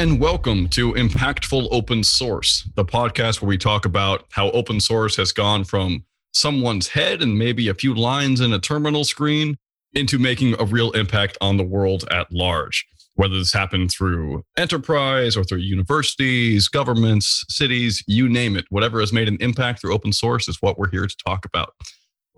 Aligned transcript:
and 0.00 0.18
welcome 0.18 0.66
to 0.66 0.94
Impactful 0.94 1.68
Open 1.70 2.02
Source, 2.02 2.66
the 2.74 2.86
podcast 2.86 3.42
where 3.42 3.50
we 3.50 3.58
talk 3.58 3.84
about 3.84 4.24
how 4.30 4.50
open 4.52 4.80
source 4.80 5.14
has 5.16 5.30
gone 5.30 5.62
from 5.62 6.06
someone's 6.32 6.88
head 6.88 7.20
and 7.20 7.38
maybe 7.38 7.68
a 7.68 7.74
few 7.74 7.92
lines 7.92 8.40
in 8.40 8.54
a 8.54 8.58
terminal 8.58 9.04
screen 9.04 9.58
into 9.92 10.18
making 10.18 10.58
a 10.58 10.64
real 10.64 10.90
impact 10.92 11.36
on 11.42 11.58
the 11.58 11.64
world 11.64 12.08
at 12.10 12.32
large. 12.32 12.86
Whether 13.16 13.36
this 13.36 13.52
happened 13.52 13.90
through 13.90 14.42
enterprise 14.56 15.36
or 15.36 15.44
through 15.44 15.58
universities, 15.58 16.66
governments, 16.66 17.44
cities, 17.50 18.02
you 18.06 18.26
name 18.26 18.56
it, 18.56 18.64
whatever 18.70 19.00
has 19.00 19.12
made 19.12 19.28
an 19.28 19.36
impact 19.38 19.82
through 19.82 19.92
open 19.92 20.14
source 20.14 20.48
is 20.48 20.62
what 20.62 20.78
we're 20.78 20.88
here 20.88 21.06
to 21.06 21.16
talk 21.26 21.44
about. 21.44 21.74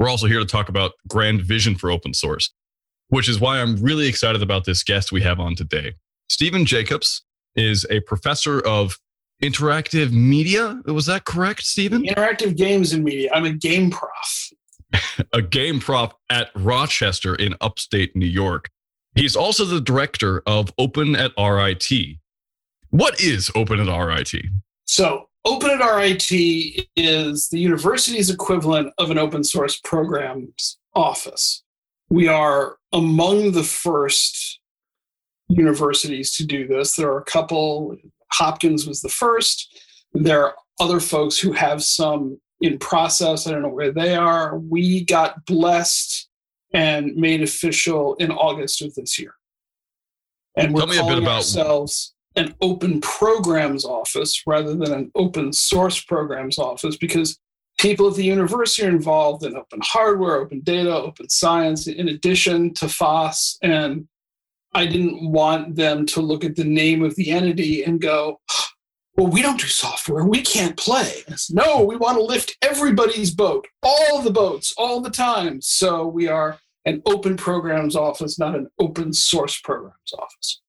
We're 0.00 0.08
also 0.08 0.26
here 0.26 0.40
to 0.40 0.46
talk 0.46 0.68
about 0.68 0.94
grand 1.06 1.42
vision 1.42 1.76
for 1.76 1.92
open 1.92 2.12
source, 2.12 2.52
which 3.06 3.28
is 3.28 3.38
why 3.38 3.60
I'm 3.60 3.76
really 3.76 4.08
excited 4.08 4.42
about 4.42 4.64
this 4.64 4.82
guest 4.82 5.12
we 5.12 5.22
have 5.22 5.38
on 5.38 5.54
today. 5.54 5.92
Stephen 6.28 6.64
Jacobs 6.64 7.22
is 7.56 7.86
a 7.90 8.00
professor 8.00 8.60
of 8.60 8.98
interactive 9.42 10.12
media. 10.12 10.80
Was 10.86 11.06
that 11.06 11.24
correct, 11.24 11.62
Stephen? 11.64 12.02
Interactive 12.02 12.56
games 12.56 12.92
and 12.92 13.04
media. 13.04 13.30
I'm 13.34 13.44
a 13.44 13.52
game 13.52 13.90
prof. 13.90 14.50
a 15.32 15.42
game 15.42 15.80
prof 15.80 16.12
at 16.30 16.50
Rochester 16.54 17.34
in 17.34 17.54
upstate 17.60 18.14
New 18.14 18.26
York. 18.26 18.70
He's 19.14 19.36
also 19.36 19.64
the 19.64 19.80
director 19.80 20.42
of 20.46 20.72
Open 20.78 21.16
at 21.16 21.32
RIT. 21.38 21.90
What 22.90 23.20
is 23.20 23.50
Open 23.54 23.80
at 23.80 24.04
RIT? 24.04 24.46
So, 24.84 25.28
Open 25.44 25.70
at 25.70 25.84
RIT 25.84 26.30
is 26.96 27.48
the 27.48 27.58
university's 27.58 28.30
equivalent 28.30 28.92
of 28.98 29.10
an 29.10 29.18
open 29.18 29.42
source 29.42 29.80
programs 29.82 30.78
office. 30.94 31.64
We 32.10 32.28
are 32.28 32.76
among 32.92 33.52
the 33.52 33.64
first 33.64 34.60
universities 35.56 36.34
to 36.36 36.46
do 36.46 36.66
this. 36.66 36.96
There 36.96 37.10
are 37.10 37.18
a 37.18 37.24
couple, 37.24 37.96
Hopkins 38.32 38.86
was 38.86 39.00
the 39.00 39.08
first. 39.08 39.78
There 40.14 40.44
are 40.44 40.54
other 40.80 41.00
folks 41.00 41.38
who 41.38 41.52
have 41.52 41.82
some 41.82 42.40
in 42.60 42.78
process. 42.78 43.46
I 43.46 43.52
don't 43.52 43.62
know 43.62 43.68
where 43.68 43.92
they 43.92 44.14
are. 44.14 44.58
We 44.58 45.04
got 45.04 45.44
blessed 45.46 46.28
and 46.72 47.14
made 47.16 47.42
official 47.42 48.14
in 48.14 48.30
August 48.30 48.82
of 48.82 48.94
this 48.94 49.18
year. 49.18 49.34
And 50.56 50.72
we're 50.72 50.80
Tell 50.80 50.88
me 50.88 50.98
a 50.98 51.04
bit 51.04 51.18
about 51.18 51.36
ourselves 51.36 52.14
an 52.36 52.54
open 52.60 53.00
programs 53.00 53.84
office 53.84 54.42
rather 54.46 54.74
than 54.74 54.92
an 54.92 55.10
open 55.14 55.52
source 55.52 56.02
programs 56.02 56.58
office 56.58 56.96
because 56.96 57.38
people 57.78 58.08
at 58.08 58.14
the 58.14 58.24
university 58.24 58.86
are 58.86 58.90
involved 58.90 59.44
in 59.44 59.56
open 59.56 59.80
hardware, 59.82 60.36
open 60.36 60.60
data, 60.60 60.94
open 60.94 61.28
science, 61.28 61.86
in 61.86 62.08
addition 62.08 62.72
to 62.74 62.88
FOSS. 62.88 63.58
And 63.62 64.08
I 64.74 64.86
didn't 64.86 65.30
want 65.30 65.76
them 65.76 66.06
to 66.06 66.20
look 66.20 66.44
at 66.44 66.56
the 66.56 66.64
name 66.64 67.02
of 67.02 67.14
the 67.16 67.30
entity 67.30 67.84
and 67.84 68.00
go, 68.00 68.40
well, 69.16 69.26
we 69.26 69.42
don't 69.42 69.60
do 69.60 69.66
software. 69.66 70.24
We 70.24 70.40
can't 70.40 70.76
play. 70.76 71.22
Said, 71.36 71.56
no, 71.56 71.84
we 71.84 71.96
want 71.96 72.16
to 72.16 72.22
lift 72.22 72.56
everybody's 72.62 73.30
boat, 73.34 73.66
all 73.82 74.22
the 74.22 74.30
boats, 74.30 74.72
all 74.78 75.00
the 75.00 75.10
time. 75.10 75.60
So 75.60 76.06
we 76.06 76.28
are 76.28 76.58
an 76.86 77.02
open 77.04 77.36
programs 77.36 77.94
office, 77.94 78.38
not 78.38 78.54
an 78.56 78.68
open 78.78 79.12
source 79.12 79.60
programs 79.60 80.12
office. 80.18 80.60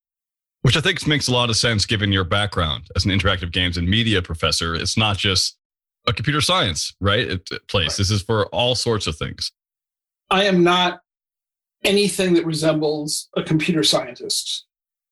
Which 0.62 0.78
I 0.78 0.82
think 0.82 1.06
makes 1.08 1.28
a 1.28 1.34
lot 1.34 1.50
of 1.50 1.56
sense 1.56 1.86
given 1.86 2.12
your 2.12 2.23
background 2.23 2.88
as 2.95 3.06
an 3.06 3.12
interactive 3.12 3.52
games 3.52 3.78
and 3.78 3.88
media 3.88 4.22
professor. 4.22 4.76
It's 4.76 4.98
not 4.98 5.17
just 5.17 5.58
a 6.08 6.14
computer 6.14 6.42
science, 6.42 6.94
right? 7.00 7.32
It, 7.32 7.50
place. 7.67 7.92
Right. 7.92 7.98
This 7.98 8.12
is 8.12 8.22
for 8.22 8.48
all 8.48 8.76
sorts 8.76 9.08
of 9.08 9.16
things. 9.16 9.52
I 10.30 10.45
am 10.45 10.64
not 10.64 11.00
anything 11.84 12.33
that 12.33 12.45
resembles 12.45 13.30
a 13.36 13.44
computer 13.44 13.83
scientist. 13.83 14.66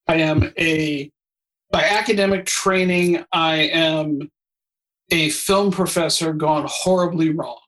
I 0.08 0.16
am 0.16 0.54
a 0.58 1.12
by 1.72 1.84
academic 1.84 2.46
training, 2.46 3.24
I 3.32 3.56
am 3.56 4.30
a 5.10 5.30
film 5.30 5.72
professor 5.72 6.34
gone 6.34 6.66
horribly 6.68 7.30
wrong. 7.32 7.60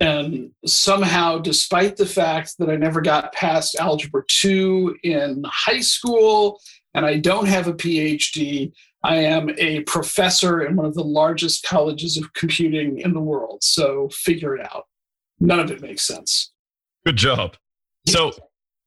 And 0.00 0.50
somehow, 0.66 1.38
despite 1.38 1.96
the 1.96 2.06
fact 2.06 2.58
that 2.58 2.68
I 2.68 2.76
never 2.76 3.00
got 3.00 3.32
past 3.32 3.76
Algebra 3.78 4.24
2 4.28 4.96
in 5.04 5.44
high 5.46 5.80
school 5.80 6.60
and 6.94 7.06
I 7.06 7.18
don't 7.18 7.46
have 7.46 7.68
a 7.68 7.74
PhD, 7.74 8.72
I 9.04 9.16
am 9.16 9.50
a 9.58 9.80
professor 9.82 10.62
in 10.62 10.76
one 10.76 10.86
of 10.86 10.94
the 10.94 11.04
largest 11.04 11.64
colleges 11.64 12.16
of 12.16 12.32
computing 12.32 13.00
in 13.00 13.12
the 13.12 13.20
world. 13.20 13.62
So 13.62 14.08
figure 14.10 14.56
it 14.56 14.64
out. 14.64 14.86
None 15.38 15.60
of 15.60 15.70
it 15.70 15.80
makes 15.80 16.06
sense. 16.06 16.52
Good 17.06 17.16
job. 17.16 17.56
So 18.06 18.32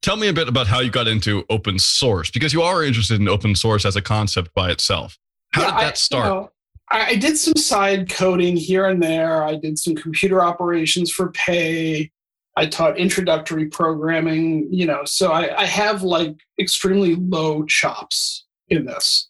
Tell 0.07 0.16
me 0.16 0.28
a 0.28 0.33
bit 0.33 0.47
about 0.47 0.67
how 0.67 0.79
you 0.79 0.89
got 0.89 1.07
into 1.07 1.44
open 1.50 1.79
source 1.79 2.31
because 2.31 2.53
you 2.53 2.61
are 2.61 2.83
interested 2.83 3.19
in 3.19 3.28
open 3.28 3.55
source 3.55 3.83
as 3.83 3.95
a 3.95 4.01
concept 4.01 4.53
by 4.53 4.72
itself. 4.72 5.17
How 5.51 5.63
yeah, 5.63 5.67
did 5.67 5.79
that 5.79 5.91
I, 5.91 5.95
start? 5.95 6.25
You 6.25 6.31
know, 6.31 6.50
I 6.89 7.16
did 7.16 7.38
some 7.38 7.55
side 7.55 8.09
coding 8.09 8.55
here 8.55 8.85
and 8.85 9.03
there. 9.03 9.44
I 9.44 9.55
did 9.55 9.78
some 9.78 9.95
computer 9.95 10.41
operations 10.41 11.11
for 11.11 11.31
pay. 11.31 12.09
I 12.55 12.67
taught 12.67 12.97
introductory 12.97 13.66
programming, 13.66 14.72
you 14.72 14.85
know, 14.85 15.01
so 15.03 15.31
I, 15.34 15.61
I 15.61 15.66
have 15.66 16.03
like 16.03 16.38
extremely 16.59 17.16
low 17.16 17.66
chops 17.66 18.45
in 18.69 18.85
this. 18.85 19.29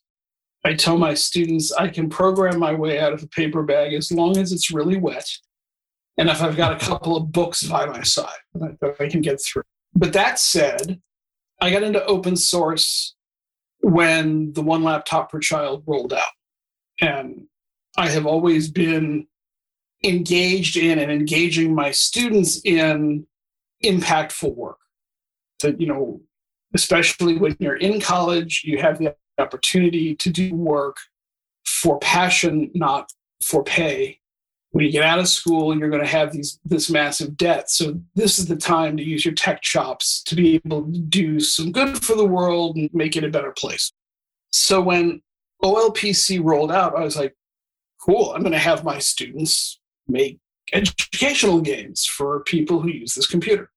I 0.63 0.75
tell 0.75 0.97
my 0.97 1.13
students 1.13 1.71
I 1.71 1.87
can 1.87 2.09
program 2.09 2.59
my 2.59 2.73
way 2.73 2.99
out 2.99 3.13
of 3.13 3.23
a 3.23 3.27
paper 3.27 3.63
bag 3.63 3.93
as 3.93 4.11
long 4.11 4.37
as 4.37 4.51
it's 4.51 4.69
really 4.69 4.97
wet. 4.97 5.27
And 6.17 6.29
if 6.29 6.41
I've 6.41 6.57
got 6.57 6.79
a 6.79 6.85
couple 6.85 7.17
of 7.17 7.31
books 7.31 7.63
by 7.63 7.85
my 7.85 8.03
side 8.03 8.29
I 8.99 9.07
can 9.07 9.21
get 9.21 9.41
through. 9.41 9.63
But 9.97 10.13
that 10.13 10.37
said, 10.37 11.01
I 11.59 11.71
got 11.71 11.81
into 11.81 12.05
open 12.05 12.35
source 12.35 13.15
when 13.79 14.53
the 14.53 14.61
one 14.61 14.83
laptop 14.83 15.31
per 15.31 15.39
child 15.39 15.83
rolled 15.87 16.13
out. 16.13 16.33
And 17.01 17.47
I 17.97 18.09
have 18.09 18.27
always 18.27 18.69
been 18.69 19.25
engaged 20.03 20.77
in 20.77 20.99
and 20.99 21.11
engaging 21.11 21.73
my 21.73 21.89
students 21.89 22.61
in 22.63 23.25
impactful 23.83 24.53
work. 24.53 24.77
So, 25.63 25.73
you 25.79 25.87
know, 25.87 26.21
especially 26.75 27.39
when 27.39 27.57
you're 27.59 27.77
in 27.77 27.99
college, 27.99 28.61
you 28.65 28.77
have 28.77 28.99
the 28.99 29.15
opportunity 29.39 30.15
to 30.15 30.29
do 30.29 30.53
work 30.53 30.97
for 31.65 31.97
passion, 31.97 32.69
not 32.75 33.11
for 33.43 33.63
pay 33.63 34.19
when 34.71 34.85
you 34.85 34.91
get 34.91 35.03
out 35.03 35.19
of 35.19 35.27
school 35.27 35.77
you're 35.77 35.89
going 35.89 36.03
to 36.03 36.07
have 36.07 36.31
these 36.31 36.59
this 36.65 36.89
massive 36.89 37.37
debt. 37.37 37.69
So 37.69 37.99
this 38.15 38.39
is 38.39 38.45
the 38.47 38.55
time 38.55 38.97
to 38.97 39.03
use 39.03 39.25
your 39.25 39.33
tech 39.33 39.61
chops 39.61 40.23
to 40.23 40.35
be 40.35 40.55
able 40.55 40.83
to 40.83 40.99
do 40.99 41.39
some 41.39 41.71
good 41.71 42.03
for 42.03 42.15
the 42.15 42.25
world 42.25 42.75
and 42.75 42.89
make 42.93 43.15
it 43.15 43.23
a 43.23 43.29
better 43.29 43.51
place. 43.51 43.91
So 44.51 44.81
when 44.81 45.21
olpc 45.63 46.39
rolled 46.43 46.71
out 46.71 46.95
i 46.95 47.03
was 47.03 47.17
like 47.17 47.35
cool 47.99 48.31
i'm 48.33 48.41
going 48.41 48.51
to 48.51 48.59
have 48.59 48.83
my 48.83 48.99
students 48.99 49.79
make 50.07 50.37
educational 50.71 51.59
games 51.59 52.05
for 52.05 52.41
people 52.43 52.79
who 52.79 52.89
use 52.89 53.15
this 53.15 53.25
computer. 53.25 53.71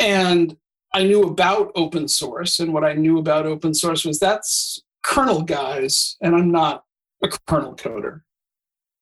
And 0.00 0.56
i 0.92 1.04
knew 1.04 1.22
about 1.22 1.72
open 1.74 2.08
source 2.08 2.58
and 2.58 2.72
what 2.72 2.84
i 2.84 2.92
knew 2.92 3.18
about 3.18 3.46
open 3.46 3.74
source 3.74 4.04
was 4.04 4.18
that's 4.18 4.82
kernel 5.02 5.42
guys 5.42 6.16
and 6.20 6.34
i'm 6.34 6.50
not 6.50 6.84
a 7.22 7.28
kernel 7.46 7.76
coder 7.76 8.22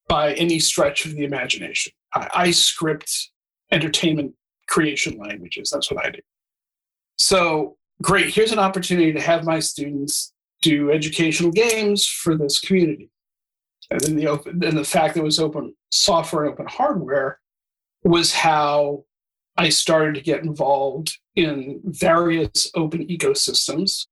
by 0.08 0.34
any 0.34 0.58
stretch 0.58 1.06
of 1.06 1.14
the 1.14 1.24
imagination. 1.24 1.92
I, 2.14 2.28
I 2.34 2.50
script 2.50 3.30
entertainment 3.72 4.34
creation 4.68 5.18
languages. 5.18 5.70
That's 5.70 5.90
what 5.90 6.04
I 6.04 6.10
do. 6.10 6.20
So 7.16 7.76
great. 8.02 8.34
Here's 8.34 8.52
an 8.52 8.58
opportunity 8.58 9.12
to 9.12 9.20
have 9.20 9.44
my 9.44 9.60
students 9.60 10.32
do 10.62 10.90
educational 10.90 11.52
games 11.52 12.06
for 12.06 12.36
this 12.36 12.60
community. 12.60 13.10
And 13.90 14.00
then 14.00 14.16
the 14.16 14.26
open 14.26 14.64
and 14.64 14.78
the 14.78 14.84
fact 14.84 15.14
that 15.14 15.20
it 15.20 15.24
was 15.24 15.38
open 15.38 15.74
software 15.92 16.44
and 16.44 16.52
open 16.52 16.66
hardware 16.66 17.38
was 18.02 18.32
how 18.32 19.04
I 19.56 19.68
started 19.68 20.14
to 20.14 20.20
get 20.20 20.42
involved 20.42 21.18
in 21.36 21.80
various 21.84 22.70
open 22.74 23.06
ecosystems. 23.06 24.06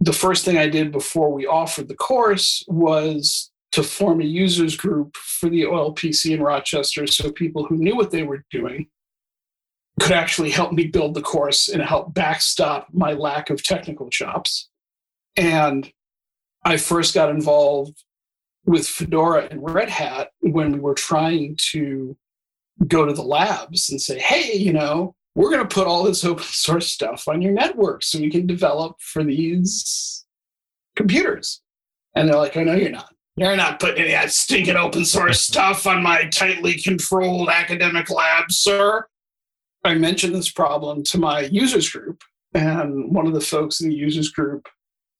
The 0.00 0.12
first 0.12 0.44
thing 0.44 0.56
I 0.56 0.68
did 0.68 0.92
before 0.92 1.32
we 1.32 1.46
offered 1.46 1.88
the 1.88 1.94
course 1.94 2.64
was 2.66 3.51
to 3.72 3.82
form 3.82 4.20
a 4.20 4.24
users 4.24 4.76
group 4.76 5.16
for 5.16 5.48
the 5.48 5.62
OLPC 5.62 6.34
in 6.34 6.42
Rochester 6.42 7.06
so 7.06 7.32
people 7.32 7.64
who 7.64 7.76
knew 7.76 7.96
what 7.96 8.10
they 8.10 8.22
were 8.22 8.44
doing 8.50 8.86
could 10.00 10.12
actually 10.12 10.50
help 10.50 10.72
me 10.72 10.86
build 10.86 11.14
the 11.14 11.22
course 11.22 11.68
and 11.68 11.82
help 11.82 12.14
backstop 12.14 12.88
my 12.92 13.12
lack 13.12 13.50
of 13.50 13.62
technical 13.62 14.08
chops. 14.10 14.68
And 15.36 15.90
I 16.64 16.76
first 16.76 17.14
got 17.14 17.30
involved 17.30 18.04
with 18.64 18.86
Fedora 18.86 19.48
and 19.50 19.62
Red 19.62 19.88
Hat 19.88 20.30
when 20.40 20.72
we 20.72 20.80
were 20.80 20.94
trying 20.94 21.56
to 21.72 22.16
go 22.86 23.04
to 23.04 23.12
the 23.12 23.22
labs 23.22 23.90
and 23.90 24.00
say, 24.00 24.18
hey, 24.18 24.56
you 24.56 24.72
know, 24.72 25.14
we're 25.34 25.50
going 25.50 25.66
to 25.66 25.74
put 25.74 25.86
all 25.86 26.02
this 26.02 26.24
open 26.24 26.44
source 26.44 26.88
stuff 26.88 27.26
on 27.28 27.42
your 27.42 27.52
network 27.52 28.02
so 28.02 28.18
we 28.18 28.30
can 28.30 28.46
develop 28.46 29.00
for 29.00 29.24
these 29.24 30.24
computers. 30.94 31.62
And 32.14 32.28
they're 32.28 32.36
like, 32.36 32.56
oh, 32.56 32.64
no, 32.64 32.74
you're 32.74 32.90
not. 32.90 33.12
You're 33.42 33.56
not 33.56 33.80
putting 33.80 34.04
any 34.04 34.14
of 34.14 34.20
that 34.20 34.30
stinking 34.30 34.76
open 34.76 35.04
source 35.04 35.42
stuff 35.42 35.84
on 35.84 36.00
my 36.00 36.26
tightly 36.26 36.74
controlled 36.74 37.48
academic 37.48 38.08
lab, 38.08 38.52
sir. 38.52 39.04
I 39.82 39.94
mentioned 39.94 40.32
this 40.32 40.48
problem 40.48 41.02
to 41.02 41.18
my 41.18 41.40
users 41.40 41.90
group, 41.90 42.22
and 42.54 43.12
one 43.12 43.26
of 43.26 43.32
the 43.32 43.40
folks 43.40 43.80
in 43.80 43.88
the 43.88 43.96
users 43.96 44.30
group 44.30 44.68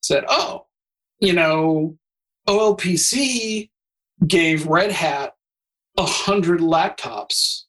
said, 0.01 0.23
Oh, 0.29 0.67
you 1.19 1.33
know, 1.33 1.97
OLPC 2.47 3.69
gave 4.25 4.67
Red 4.67 4.93
Hat 4.93 5.33
a 5.97 6.05
hundred 6.05 6.61
laptops 6.61 7.63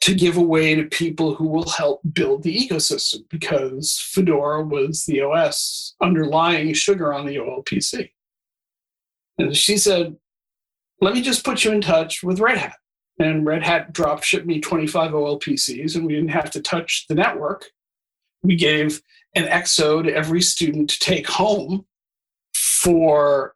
to 0.00 0.16
give 0.16 0.36
away 0.36 0.74
to 0.74 0.82
people 0.82 1.36
who 1.36 1.46
will 1.46 1.68
help 1.68 2.00
build 2.12 2.42
the 2.42 2.52
ecosystem 2.52 3.22
because 3.30 4.00
Fedora 4.00 4.64
was 4.64 5.04
the 5.04 5.20
OS 5.20 5.94
underlying 6.00 6.74
sugar 6.74 7.14
on 7.14 7.24
the 7.24 7.36
OLPC. 7.36 8.10
And 9.42 9.56
she 9.56 9.76
said, 9.76 10.16
let 11.02 11.14
me 11.14 11.20
just 11.20 11.44
put 11.44 11.64
you 11.64 11.72
in 11.72 11.80
touch 11.80 12.22
with 12.22 12.38
Red 12.38 12.58
Hat. 12.58 12.76
And 13.18 13.44
Red 13.44 13.64
Hat 13.64 13.92
drop 13.92 14.22
shipped 14.22 14.46
me 14.46 14.60
25 14.60 15.10
OLPCs, 15.10 15.96
and 15.96 16.06
we 16.06 16.14
didn't 16.14 16.30
have 16.30 16.50
to 16.52 16.62
touch 16.62 17.06
the 17.08 17.16
network. 17.16 17.66
We 18.44 18.54
gave 18.54 19.02
an 19.34 19.44
XO 19.44 20.04
to 20.04 20.14
every 20.14 20.40
student 20.40 20.90
to 20.90 20.98
take 21.00 21.26
home 21.26 21.84
for 22.54 23.54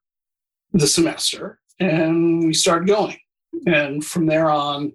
the 0.73 0.89
semester, 0.89 1.61
and 1.79 2.45
we 2.45 2.53
started 2.53 2.89
going. 2.89 3.19
And 3.67 4.05
from 4.05 4.27
there 4.27 4.51
on, 4.51 4.93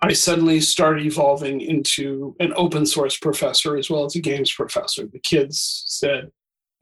I 0.00 0.14
suddenly 0.14 0.60
started 0.60 1.06
evolving 1.06 1.60
into 1.60 2.34
an 2.40 2.52
open 2.56 2.86
source 2.86 3.16
professor 3.16 3.76
as 3.76 3.88
well 3.88 4.04
as 4.04 4.16
a 4.16 4.20
games 4.20 4.52
professor. 4.52 5.06
The 5.06 5.20
kids 5.20 5.84
said, 5.86 6.32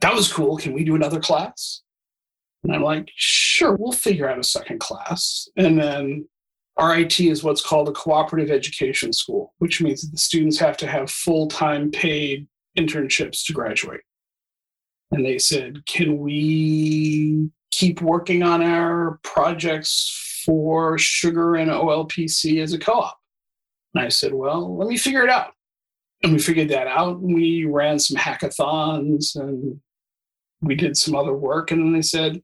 That 0.00 0.14
was 0.14 0.32
cool. 0.32 0.56
Can 0.56 0.72
we 0.72 0.84
do 0.84 0.94
another 0.94 1.20
class? 1.20 1.82
And 2.62 2.74
I'm 2.74 2.82
like, 2.82 3.10
Sure, 3.16 3.74
we'll 3.74 3.92
figure 3.92 4.28
out 4.28 4.38
a 4.38 4.44
second 4.44 4.80
class. 4.80 5.48
And 5.56 5.78
then 5.78 6.28
RIT 6.80 7.20
is 7.20 7.42
what's 7.42 7.64
called 7.64 7.88
a 7.88 7.92
cooperative 7.92 8.50
education 8.50 9.12
school, 9.12 9.54
which 9.58 9.80
means 9.80 10.02
that 10.02 10.12
the 10.12 10.18
students 10.18 10.58
have 10.58 10.76
to 10.78 10.86
have 10.86 11.10
full 11.10 11.48
time 11.48 11.90
paid 11.90 12.46
internships 12.78 13.44
to 13.46 13.52
graduate. 13.52 14.00
And 15.10 15.24
they 15.24 15.38
said, 15.38 15.84
Can 15.86 16.18
we 16.18 17.50
keep 17.70 18.00
working 18.00 18.42
on 18.42 18.62
our 18.62 19.18
projects 19.22 20.42
for 20.44 20.98
Sugar 20.98 21.56
and 21.56 21.70
OLPC 21.70 22.62
as 22.62 22.72
a 22.72 22.78
co 22.78 22.92
op? 22.92 23.18
And 23.94 24.04
I 24.04 24.08
said, 24.08 24.32
Well, 24.32 24.76
let 24.76 24.88
me 24.88 24.96
figure 24.96 25.24
it 25.24 25.30
out. 25.30 25.52
And 26.22 26.32
we 26.32 26.38
figured 26.38 26.68
that 26.68 26.86
out. 26.86 27.20
We 27.20 27.64
ran 27.64 27.98
some 27.98 28.16
hackathons 28.16 29.36
and 29.36 29.80
we 30.60 30.74
did 30.74 30.96
some 30.96 31.14
other 31.14 31.32
work. 31.32 31.70
And 31.70 31.80
then 31.80 31.92
they 31.92 32.02
said, 32.02 32.42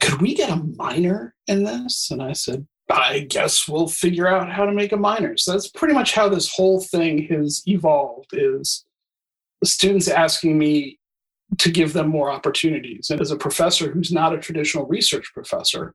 Could 0.00 0.20
we 0.20 0.34
get 0.34 0.50
a 0.50 0.62
minor 0.76 1.34
in 1.46 1.64
this? 1.64 2.10
And 2.10 2.22
I 2.22 2.32
said, 2.32 2.66
I 2.90 3.20
guess 3.28 3.68
we'll 3.68 3.88
figure 3.88 4.26
out 4.26 4.50
how 4.50 4.64
to 4.64 4.72
make 4.72 4.92
a 4.92 4.96
minor. 4.96 5.36
So 5.36 5.52
that's 5.52 5.68
pretty 5.68 5.94
much 5.94 6.14
how 6.14 6.28
this 6.28 6.52
whole 6.52 6.80
thing 6.80 7.26
has 7.28 7.62
evolved 7.66 8.30
is 8.32 8.86
students 9.64 10.08
asking 10.08 10.58
me 10.58 10.98
to 11.58 11.70
give 11.70 11.92
them 11.92 12.08
more 12.08 12.30
opportunities. 12.30 13.10
And 13.10 13.20
as 13.20 13.30
a 13.30 13.36
professor 13.36 13.90
who's 13.90 14.12
not 14.12 14.34
a 14.34 14.38
traditional 14.38 14.86
research 14.86 15.30
professor, 15.34 15.94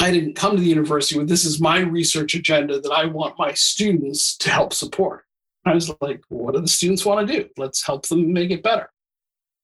I 0.00 0.10
didn't 0.10 0.34
come 0.34 0.56
to 0.56 0.62
the 0.62 0.68
university 0.68 1.18
with 1.18 1.28
this 1.28 1.44
is 1.44 1.60
my 1.60 1.80
research 1.80 2.34
agenda 2.34 2.80
that 2.80 2.92
I 2.92 3.06
want 3.06 3.38
my 3.38 3.52
students 3.54 4.36
to 4.38 4.50
help 4.50 4.72
support. 4.72 5.24
I 5.64 5.74
was 5.74 5.92
like, 6.00 6.22
what 6.28 6.54
do 6.54 6.60
the 6.60 6.68
students 6.68 7.04
want 7.04 7.26
to 7.26 7.32
do? 7.32 7.48
Let's 7.56 7.84
help 7.84 8.06
them 8.06 8.32
make 8.32 8.50
it 8.50 8.62
better. 8.62 8.90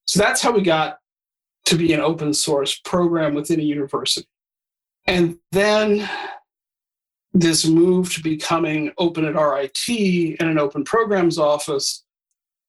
So 0.06 0.20
that's 0.20 0.42
how 0.42 0.52
we 0.52 0.62
got 0.62 0.98
to 1.64 1.76
be 1.76 1.92
an 1.92 2.00
open 2.00 2.34
source 2.34 2.78
program 2.84 3.34
within 3.34 3.60
a 3.60 3.62
university. 3.62 4.26
And 5.06 5.38
then 5.52 6.08
this 7.32 7.66
move 7.66 8.12
to 8.14 8.22
becoming 8.22 8.92
open 8.98 9.24
at 9.24 9.34
RIT 9.34 10.36
and 10.40 10.50
an 10.50 10.58
open 10.58 10.84
programs 10.84 11.38
office 11.38 12.04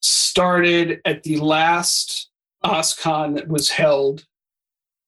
started 0.02 1.02
at 1.06 1.24
the 1.24 1.38
last 1.40 2.30
OSCON 2.64 3.36
that 3.36 3.48
was 3.48 3.70
held 3.70 4.26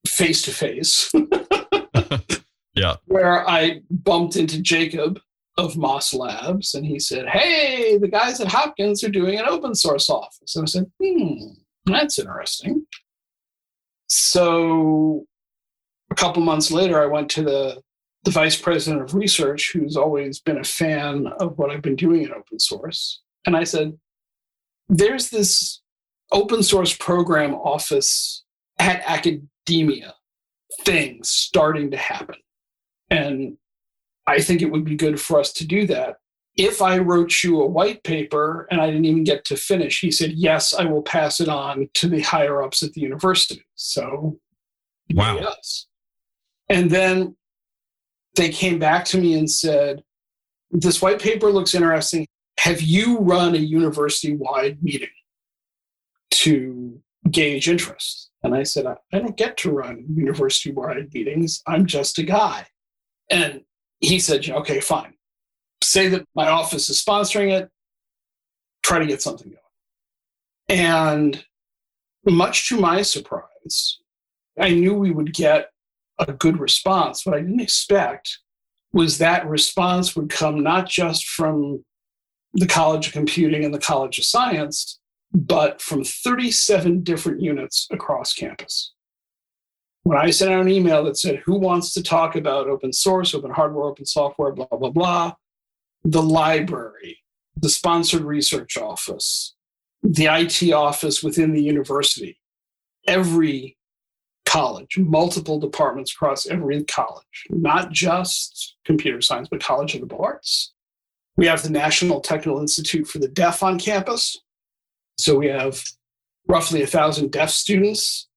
face 0.07 0.41
to 0.43 0.51
face. 0.51 1.11
Yeah. 2.75 2.97
Where 3.05 3.49
I 3.49 3.81
bumped 3.89 4.35
into 4.35 4.61
Jacob 4.61 5.19
of 5.57 5.77
Moss 5.77 6.13
Labs 6.13 6.75
and 6.75 6.85
he 6.85 6.99
said, 6.99 7.27
Hey, 7.27 7.97
the 7.97 8.09
guys 8.09 8.41
at 8.41 8.47
Hopkins 8.47 9.03
are 9.03 9.09
doing 9.09 9.39
an 9.39 9.45
open 9.47 9.73
source 9.73 10.09
office. 10.09 10.55
And 10.55 10.63
I 10.63 10.65
said, 10.65 10.91
Hmm, 11.01 11.53
that's 11.85 12.19
interesting. 12.19 12.85
So 14.07 15.25
a 16.11 16.15
couple 16.15 16.41
months 16.41 16.71
later, 16.71 17.01
I 17.01 17.07
went 17.07 17.29
to 17.31 17.43
the, 17.43 17.81
the 18.23 18.31
vice 18.31 18.59
president 18.59 19.03
of 19.03 19.13
research, 19.13 19.71
who's 19.73 19.97
always 19.97 20.39
been 20.39 20.57
a 20.57 20.63
fan 20.63 21.27
of 21.39 21.57
what 21.57 21.71
I've 21.71 21.81
been 21.81 21.95
doing 21.95 22.23
in 22.23 22.31
open 22.31 22.59
source. 22.59 23.21
And 23.45 23.55
I 23.55 23.63
said, 23.63 23.97
There's 24.89 25.29
this 25.29 25.81
open 26.31 26.63
source 26.63 26.95
program 26.95 27.53
office 27.53 28.43
at 28.79 29.03
academia 29.05 30.13
thing 30.81 31.19
starting 31.23 31.91
to 31.91 31.97
happen. 31.97 32.35
And 33.09 33.57
I 34.27 34.39
think 34.39 34.61
it 34.61 34.71
would 34.71 34.85
be 34.85 34.95
good 34.95 35.21
for 35.21 35.39
us 35.39 35.53
to 35.53 35.67
do 35.67 35.85
that. 35.87 36.17
If 36.57 36.81
I 36.81 36.97
wrote 36.99 37.43
you 37.43 37.61
a 37.61 37.67
white 37.67 38.03
paper 38.03 38.67
and 38.71 38.79
I 38.79 38.87
didn't 38.87 39.05
even 39.05 39.23
get 39.25 39.43
to 39.45 39.57
finish, 39.57 39.99
he 39.99 40.11
said, 40.11 40.33
Yes, 40.33 40.73
I 40.73 40.85
will 40.85 41.01
pass 41.01 41.41
it 41.41 41.49
on 41.49 41.89
to 41.95 42.07
the 42.07 42.21
higher 42.21 42.63
ups 42.63 42.81
at 42.81 42.93
the 42.93 43.01
university. 43.01 43.63
So, 43.75 44.39
wow. 45.13 45.37
Yes. 45.39 45.87
And 46.69 46.89
then 46.89 47.35
they 48.35 48.49
came 48.49 48.79
back 48.79 49.05
to 49.05 49.17
me 49.17 49.33
and 49.33 49.49
said, 49.49 50.03
This 50.71 51.01
white 51.01 51.19
paper 51.19 51.51
looks 51.51 51.75
interesting. 51.75 52.27
Have 52.59 52.81
you 52.81 53.19
run 53.19 53.55
a 53.55 53.59
university 53.59 54.35
wide 54.35 54.81
meeting 54.81 55.09
to 56.31 57.01
gauge 57.29 57.67
interest? 57.67 58.31
And 58.43 58.55
I 58.55 58.63
said, 58.63 58.85
I 58.85 58.95
don't 59.11 59.35
get 59.35 59.57
to 59.57 59.71
run 59.71 60.05
university 60.13 60.71
wide 60.71 61.13
meetings. 61.13 61.61
I'm 61.67 61.85
just 61.85 62.19
a 62.19 62.23
guy. 62.23 62.67
And 63.29 63.61
he 63.99 64.19
said, 64.19 64.47
okay, 64.47 64.79
fine. 64.79 65.14
Say 65.85 66.07
that 66.09 66.25
my 66.35 66.47
office 66.47 66.89
is 66.89 67.03
sponsoring 67.03 67.51
it, 67.51 67.69
try 68.83 68.99
to 68.99 69.05
get 69.05 69.21
something 69.21 69.49
going. 69.49 69.59
And 70.67 71.45
much 72.25 72.67
to 72.69 72.79
my 72.79 73.01
surprise, 73.01 73.99
I 74.59 74.69
knew 74.69 74.95
we 74.95 75.11
would 75.11 75.33
get 75.33 75.69
a 76.17 76.33
good 76.33 76.59
response. 76.59 77.25
What 77.25 77.35
I 77.35 77.41
didn't 77.41 77.59
expect 77.59 78.39
was 78.93 79.17
that 79.17 79.47
response 79.47 80.15
would 80.15 80.29
come 80.29 80.63
not 80.63 80.87
just 80.87 81.27
from 81.27 81.83
the 82.53 82.67
College 82.67 83.07
of 83.07 83.13
Computing 83.13 83.65
and 83.65 83.73
the 83.73 83.79
College 83.79 84.17
of 84.17 84.25
Science, 84.25 84.99
but 85.33 85.81
from 85.81 86.03
37 86.03 87.03
different 87.03 87.41
units 87.41 87.87
across 87.91 88.33
campus 88.33 88.93
when 90.05 90.19
I 90.19 90.29
sent 90.29 90.51
out 90.51 90.61
an 90.61 90.69
email 90.69 91.03
that 91.05 91.17
said, 91.17 91.41
Who 91.45 91.57
wants 91.57 91.91
to 91.95 92.03
talk 92.03 92.35
about 92.35 92.67
open 92.67 92.93
source, 92.93 93.33
open 93.33 93.49
hardware, 93.49 93.85
open 93.85 94.05
software, 94.05 94.51
blah, 94.51 94.67
blah, 94.67 94.91
blah, 94.91 95.33
the 96.05 96.21
library, 96.21 97.17
the 97.57 97.69
sponsored 97.69 98.21
research 98.21 98.77
office, 98.77 99.55
the 100.03 100.27
IT 100.27 100.71
office 100.71 101.23
within 101.23 101.51
the 101.51 101.63
university, 101.63 102.39
every 103.07 103.75
college, 104.45 104.99
multiple 104.99 105.59
departments 105.59 106.13
across 106.13 106.45
every 106.45 106.83
college, 106.83 107.47
not 107.49 107.91
just 107.91 108.75
computer 108.85 109.19
science, 109.19 109.47
but 109.49 109.63
college 109.63 109.95
of 109.95 110.07
the 110.07 110.15
arts. 110.15 110.73
We 111.37 111.47
have 111.47 111.63
the 111.63 111.71
National 111.71 112.21
Technical 112.21 112.59
Institute 112.59 113.07
for 113.07 113.17
the 113.17 113.27
Deaf 113.27 113.63
on 113.63 113.79
campus. 113.79 114.39
So 115.17 115.35
we 115.37 115.47
have 115.47 115.83
roughly 116.47 116.83
a 116.83 116.87
thousand 116.87 117.31
deaf 117.31 117.49
students 117.49 118.27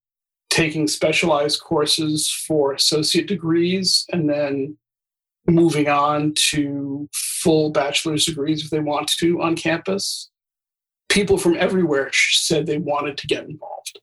taking 0.48 0.88
specialized 0.88 1.60
courses 1.60 2.30
for 2.46 2.72
associate 2.72 3.26
degrees 3.26 4.06
and 4.10 4.28
then 4.28 4.78
moving 5.48 5.88
on 5.88 6.34
to 6.34 7.08
full 7.12 7.70
bachelor's 7.70 8.26
degrees 8.26 8.64
if 8.64 8.70
they 8.70 8.80
want 8.80 9.08
to 9.08 9.40
on 9.40 9.56
campus. 9.56 10.30
People 11.08 11.38
from 11.38 11.56
everywhere 11.56 12.10
said 12.12 12.66
they 12.66 12.78
wanted 12.78 13.16
to 13.18 13.26
get 13.26 13.48
involved. 13.48 14.00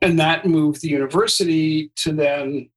And 0.00 0.18
that 0.18 0.46
moved 0.46 0.80
the 0.80 0.88
university 0.88 1.92
to 1.96 2.12
then 2.12 2.68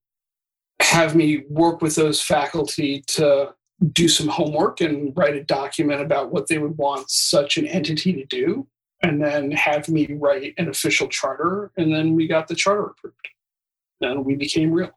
have 0.82 1.15
me 1.15 1.44
work 1.50 1.82
with 1.82 1.96
those 1.96 2.22
faculty 2.22 3.04
to 3.08 3.54
do 3.92 4.08
some 4.08 4.27
homework 4.27 4.82
and 4.82 5.13
write 5.15 5.36
a 5.36 5.44
document 5.44 6.01
about 6.01 6.32
what 6.32 6.48
they 6.48 6.58
would 6.58 6.77
want 6.77 7.10
such 7.10 7.58
an 7.58 7.68
entity 7.68 8.13
to 8.13 8.25
do 8.25 8.68
and 9.01 9.22
then 9.22 9.51
have 9.51 9.89
me 9.89 10.08
write 10.20 10.54
an 10.58 10.70
official 10.70 11.08
charter. 11.08 11.72
And 11.77 11.94
then 11.94 12.15
we 12.15 12.27
got 12.27 12.48
the 12.48 12.56
charter 12.56 12.88
approved. 12.88 13.30
And 14.01 14.25
we 14.25 14.36
became 14.36 14.72
real. 14.72 14.92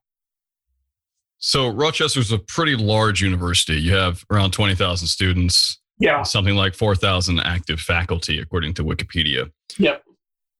So 1.38 1.68
Rochester's 1.68 2.32
a 2.32 2.38
pretty 2.38 2.76
large 2.76 3.20
university. 3.20 3.80
You 3.80 3.94
have 3.94 4.24
around 4.30 4.52
20,000 4.52 5.06
students. 5.06 5.78
Yeah. 5.98 6.22
Something 6.22 6.54
like 6.54 6.74
4,000 6.74 7.40
active 7.40 7.80
faculty, 7.80 8.38
according 8.38 8.74
to 8.74 8.84
Wikipedia. 8.84 9.50
Yep. 9.78 10.02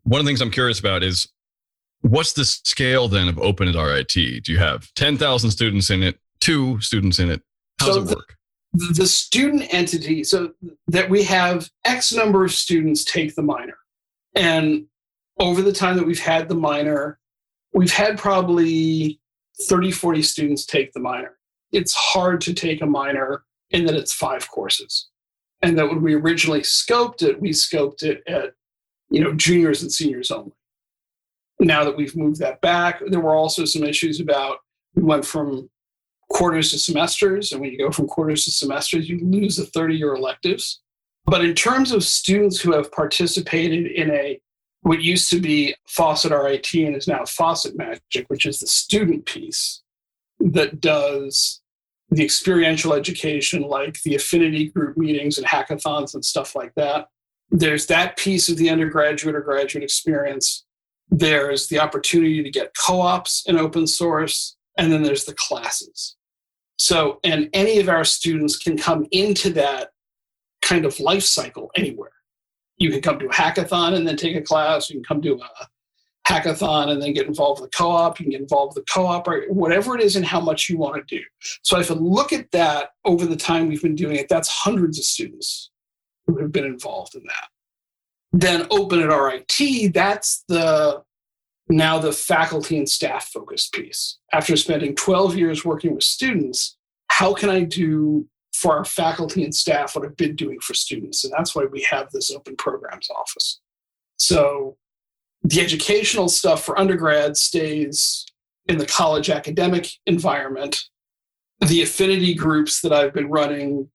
One 0.03 0.21
of 0.21 0.25
the 0.25 0.29
things 0.29 0.41
I'm 0.41 0.51
curious 0.51 0.81
about 0.81 1.03
is 1.03 1.29
what's 2.01 2.33
the 2.33 2.45
scale 2.45 3.09
then 3.09 3.29
of 3.29 3.39
Open 3.39 3.69
at 3.69 3.75
RIT? 3.75 4.09
Do 4.09 4.53
you 4.53 4.59
have 4.59 4.93
10,000 4.95 5.51
students 5.51 5.91
in 5.91 6.03
it, 6.03 6.19
two 6.41 6.81
students 6.81 7.19
in 7.19 7.31
it? 7.31 7.43
How 7.81 7.87
so 7.87 8.01
does 8.01 8.11
it 8.11 8.17
work? 8.17 8.39
the 8.73 9.07
student 9.07 9.73
entity, 9.73 10.23
so 10.25 10.53
that 10.89 11.09
we 11.09 11.23
have 11.25 11.71
X 11.85 12.13
number 12.13 12.45
of 12.45 12.53
students 12.53 13.05
take 13.05 13.35
the 13.35 13.43
minor. 13.43 13.79
And 14.35 14.87
over 15.41 15.63
the 15.63 15.73
time 15.73 15.97
that 15.97 16.07
we've 16.07 16.21
had 16.21 16.49
the 16.49 16.55
minor, 16.55 17.19
we've 17.73 17.93
had 17.93 18.19
probably 18.19 19.21
30, 19.63 19.91
40 19.91 20.23
students 20.23 20.65
take 20.65 20.93
the 20.93 21.01
minor. 21.01 21.37
It's 21.73 21.95
hard 21.95 22.41
to 22.43 22.55
take 22.55 22.83
a 22.83 22.87
minor 22.87 23.45
in 23.71 23.85
that 23.87 23.95
it's 23.95 24.15
five 24.15 24.49
courses. 24.51 25.09
And 25.63 25.79
that 25.79 25.89
when 25.89 26.03
we 26.03 26.15
originally 26.15 26.61
scoped 26.61 27.23
it, 27.23 27.41
we 27.41 27.51
scoped 27.51 28.03
it 28.03 28.23
at, 28.29 28.53
you 29.11 29.23
know, 29.23 29.35
juniors 29.35 29.83
and 29.83 29.93
seniors 29.93 30.31
only. 30.31 30.53
Now 31.61 31.85
that 31.85 31.97
we've 31.97 32.17
moved 32.17 32.39
that 32.41 32.61
back, 32.61 33.03
there 33.09 33.21
were 33.21 33.35
also 33.35 33.65
some 33.65 33.83
issues 33.83 34.21
about 34.21 34.59
we 34.95 35.03
went 35.03 35.27
from 35.27 35.69
quarters 36.31 36.71
to 36.71 36.79
semesters. 36.79 37.53
And 37.53 37.61
when 37.61 37.73
you 37.73 37.79
go 37.79 37.91
from 37.91 38.07
quarters 38.07 38.45
to 38.45 38.53
semesters, 38.53 39.09
you 39.09 39.19
lose 39.21 39.57
the 39.57 39.67
30 39.67 39.97
year 39.97 40.15
electives. 40.15 40.81
But 41.27 41.45
in 41.45 41.55
terms 41.55 41.93
of 41.93 42.05
students 42.05 42.61
who 42.61 42.73
have 42.73 42.93
participated 42.93 43.87
in 43.87 44.11
a 44.11 44.41
what 44.83 45.03
used 45.03 45.29
to 45.31 45.41
be 45.41 45.75
FOSS@RIT 45.89 46.75
and 46.75 46.97
is 46.97 47.09
now 47.09 47.25
FOSS@MAGIC, 47.25 48.27
which 48.29 48.47
is 48.47 48.61
the 48.61 48.67
student 48.67 49.27
piece 49.27 49.83
that 50.41 50.81
does 50.81 51.61
the 52.11 52.25
experiential 52.25 52.95
education, 52.95 53.63
like 53.63 54.01
the 54.03 54.15
affinity 54.15 54.69
group 54.69 54.97
meetings 54.97 55.37
and 55.37 55.47
hackathons 55.47 56.15
and 56.15 56.25
stuff 56.25 56.55
like 56.55 56.75
that. 56.75 57.09
There's 57.51 57.87
that 57.87 58.17
piece 58.17 58.49
of 58.49 58.57
the 58.57 58.71
undergraduate 58.71 59.35
or 59.35 59.41
graduate 59.41 59.85
experience. 59.85 60.65
There's 61.11 61.69
the 61.69 61.81
opportunity 61.81 62.43
to 62.43 62.51
get 62.51 62.75
co 62.77 63.01
ops 63.01 63.45
in 63.47 63.59
open 63.59 63.87
source. 63.87 64.57
And 64.77 64.93
then 64.93 65.03
there's 65.03 65.25
the 65.25 65.35
classes. 65.35 66.17
So, 66.77 67.19
and 67.25 67.51
any 67.53 67.81
of 67.81 67.89
our 67.89 68.05
students 68.05 68.57
can 68.57 68.79
come 68.79 69.07
into 69.11 69.53
that 69.55 69.91
kind 70.63 70.85
of 70.85 71.01
life 71.01 71.25
cycle 71.25 71.71
anywhere. 71.75 72.13
You 72.79 72.91
can 72.91 73.01
come 73.01 73.19
to 73.19 73.27
a 73.27 73.33
hackathon 73.33 73.95
and 73.95 74.07
then 74.07 74.17
take 74.17 74.37
a 74.37 74.41
class. 74.41 74.89
You 74.89 74.97
can 74.97 75.05
come 75.05 75.23
to 75.23 75.35
a 75.35 75.67
hackathon 76.29 76.91
and 76.91 77.03
then 77.03 77.13
get 77.13 77.27
involved 77.27 77.61
with 77.61 77.71
the 77.71 77.77
co-op. 77.77 78.21
You 78.21 78.25
can 78.25 78.33
get 78.33 78.41
involved 78.41 78.77
with 78.77 78.85
the 78.85 78.93
co-op 78.93 79.27
or 79.27 79.45
whatever 79.49 79.97
it 79.97 80.03
is 80.03 80.17
and 80.17 80.25
how 80.25 80.41
much 80.41 80.69
you 80.69 80.77
want 80.77 80.97
to 80.97 81.17
do. 81.17 81.23
So 81.63 81.79
if 81.79 81.91
I 81.91 81.95
look 81.95 82.33
at 82.33 82.51
that 82.53 82.91
over 83.05 83.27
the 83.27 83.37
time 83.37 83.69
we've 83.69 83.83
been 83.83 83.95
doing 83.95 84.17
it, 84.17 84.29
that's 84.29 84.49
hundreds 84.49 84.99
of 84.99 85.05
students 85.05 85.71
who 86.27 86.39
have 86.39 86.53
been 86.53 86.67
involved 86.67 87.15
in 87.15 87.23
that. 87.25 87.49
Then 88.33 88.67
open 88.71 89.01
at 89.01 89.07
RIT, 89.07 89.95
that's 89.95 90.45
the 90.49 91.03
now 91.71 91.99
the 91.99 92.13
faculty 92.13 92.79
and 92.79 92.89
staff 92.89 93.29
focused 93.29 93.73
piece. 93.73 94.19
After 94.33 94.57
spending 94.57 94.95
12 94.95 95.37
years 95.37 95.65
working 95.65 95.95
with 95.95 96.03
students, 96.03 96.77
how 97.09 97.35
can 97.35 97.51
I 97.51 97.65
do 97.65 98.27
for 98.59 98.77
our 98.77 98.85
faculty 98.85 99.45
and 99.45 99.55
staff 99.55 99.95
what 99.95 100.05
I've 100.05 100.17
been 100.17 100.37
doing 100.37 100.59
for 100.61 100.75
students? 100.75 101.25
And 101.25 101.33
that's 101.33 101.55
why 101.55 101.65
we 101.65 101.87
have 101.91 102.11
this 102.11 102.31
open 102.31 102.57
programs 102.57 103.09
office. 103.11 103.61
So 104.17 104.77
the 105.43 105.61
educational 105.61 106.29
stuff 106.29 106.65
for 106.65 106.79
undergrad 106.79 107.37
stays 107.37 108.27
in 108.67 108.79
the 108.79 108.87
college 108.87 109.31
academic 109.31 109.89
environment. 110.07 110.85
The 111.67 111.83
affinity 111.83 112.35
groups 112.35 112.81
that 112.83 112.93
I've 112.93 113.15
been 113.15 113.31
running 113.31 113.91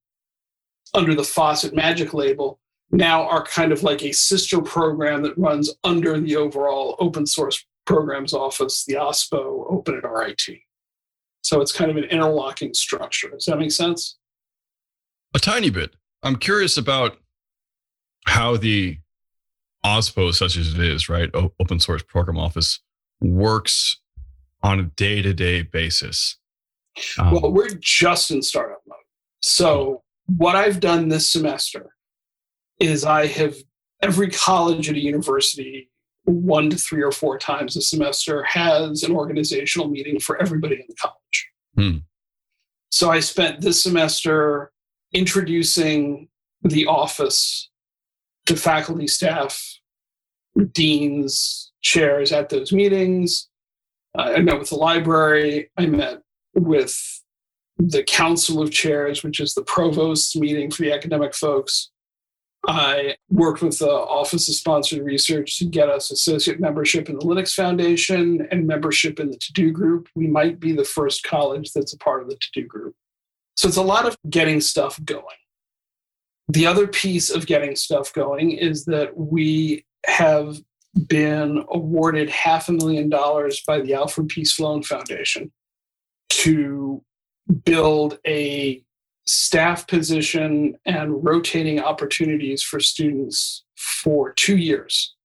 under 0.94 1.14
the 1.14 1.24
FOSS@MAGIC 1.24 2.14
label 2.14 2.60
now 2.92 3.28
are 3.28 3.44
kind 3.44 3.72
of 3.72 3.84
like 3.84 4.04
a 4.04 4.12
sister 4.12 4.62
program 4.62 5.24
that 5.24 5.38
runs 5.38 5.74
under 5.84 6.20
the 6.20 6.36
overall 6.36 6.96
open 7.00 7.26
source 7.26 7.66
programs 7.86 8.34
office, 8.34 8.86
the 8.86 8.94
OSPO, 8.94 9.66
open 9.70 9.96
at 9.96 10.10
RIT. 10.10 10.62
So 11.42 11.60
it's 11.60 11.72
kind 11.74 11.92
of 11.92 11.98
an 11.98 12.06
interlocking 12.06 12.74
structure. 12.74 13.30
Does 13.30 13.46
that 13.46 13.60
make 13.60 13.72
sense? 13.72 14.18
A 15.34 15.40
tiny 15.40 15.70
bit. 15.70 15.96
I'm 16.22 16.36
curious 16.36 16.78
about 16.78 17.18
how 18.26 18.58
the 18.58 18.98
OSPO, 19.86 20.34
such 20.34 20.56
as 20.56 20.74
it 20.74 20.80
is, 20.80 21.10
right, 21.10 21.30
open 21.34 21.80
source 21.80 22.04
program 22.04 22.38
office, 22.38 22.80
works 23.20 24.00
on 24.62 24.80
a 24.80 24.84
day 24.84 25.22
to 25.22 25.34
day 25.34 25.62
basis. 25.62 26.38
Um, 27.18 27.32
well, 27.32 27.52
we're 27.52 27.70
just 27.80 28.32
in 28.32 28.42
startup 28.42 28.82
mode. 28.88 28.98
So, 29.42 30.04
what 30.28 30.56
I've 30.56 30.80
done 30.80 31.10
this 31.10 31.30
semester 31.30 31.96
is 32.80 33.04
I 33.04 33.28
have 33.28 33.56
every 34.02 34.30
college 34.30 34.90
at 34.90 34.96
a 34.96 35.00
university 35.00 35.90
one 36.26 36.70
to 36.70 36.78
three 36.78 37.02
or 37.02 37.12
four 37.12 37.38
times 37.38 37.76
a 37.76 37.82
semester 37.82 38.44
has 38.44 39.04
an 39.04 39.12
organizational 39.12 39.90
meeting 39.90 40.20
for 40.20 40.42
everybody 40.42 40.76
in 40.76 40.86
the 40.88 40.96
college. 40.96 41.50
Hmm. 41.76 41.98
So 42.92 43.10
I 43.12 43.20
spent 43.20 43.62
this 43.62 43.82
semester 43.82 44.72
introducing 45.14 46.28
the 46.64 46.86
office 46.88 47.70
to 48.46 48.56
faculty, 48.56 49.08
staff, 49.08 49.80
deans, 50.72 51.72
chairs 51.82 52.32
at 52.32 52.50
those 52.50 52.72
meetings. 52.72 53.50
Uh, 54.18 54.34
I 54.36 54.40
met 54.40 54.60
with 54.60 54.70
the 54.70 54.76
library. 54.76 55.70
I 55.78 55.86
met 55.86 56.22
with 56.54 57.22
the 57.78 58.04
Council 58.04 58.62
of 58.62 58.72
Chairs, 58.72 59.24
which 59.24 59.40
is 59.40 59.54
the 59.54 59.64
provost's 59.64 60.36
meeting 60.36 60.70
for 60.70 60.84
the 60.84 60.94
academic 60.94 61.34
folks. 61.34 61.90
I 62.66 63.18
worked 63.30 63.62
with 63.62 63.80
the 63.80 63.92
Office 63.92 64.48
of 64.48 64.56
Sponsored 64.56 65.04
Research 65.04 65.58
to 65.60 65.66
get 65.66 65.90
us 65.90 66.12
associate 66.12 66.62
membership 66.62 67.10
in 67.10 67.18
the 67.18 67.26
Linux 67.26 67.54
Foundation 67.54 68.48
and 68.52 68.66
membership 68.66 69.20
in 69.20 69.32
the 69.32 69.38
To 69.38 69.54
Do 69.54 69.72
Group. 69.72 70.08
We 70.16 70.28
might 70.28 70.62
be 70.62 70.72
the 70.72 70.86
first 70.86 71.24
college 71.24 71.74
that's 71.74 71.94
a 71.94 71.98
part 71.98 72.22
of 72.22 72.30
the 72.30 72.36
To 72.36 72.48
Do 72.54 72.66
Group. 72.66 72.96
So 73.56 73.68
it's 73.68 73.78
a 73.78 73.84
lot 73.84 74.06
of 74.06 74.18
getting 74.30 74.62
stuff 74.62 75.00
going. 75.04 75.24
The 76.48 76.66
other 76.66 76.88
piece 76.88 77.30
of 77.30 77.46
getting 77.46 77.76
stuff 77.76 78.14
going 78.14 78.52
is 78.52 78.86
that 78.86 79.16
we 79.16 79.86
have 80.06 80.58
been 81.08 81.64
awarded 81.70 82.30
half 82.30 82.70
a 82.70 82.74
million 82.74 83.10
dollars 83.10 83.64
by 83.66 83.82
the 83.82 83.94
Alfred 83.94 84.30
P. 84.30 84.46
Sloan 84.46 84.84
Foundation 84.84 85.52
to 86.30 87.02
build 87.64 88.20
a 88.28 88.84
staff 89.26 89.88
position 89.88 90.76
and 90.86 91.24
rotating 91.24 91.80
opportunities 91.80 92.62
for 92.62 92.80
students 92.80 93.64
for 93.78 94.34
two 94.34 94.58
years 94.58 95.16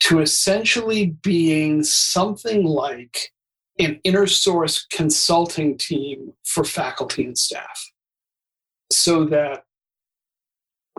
to 0.00 0.20
essentially 0.20 1.16
being 1.22 1.82
something 1.82 2.64
like 2.64 3.32
an 3.80 4.00
inner 4.04 4.26
source 4.26 4.86
consulting 4.86 5.78
team 5.78 6.32
for 6.44 6.64
faculty 6.64 7.24
and 7.24 7.36
staff 7.36 7.90
so 8.92 9.24
that 9.24 9.64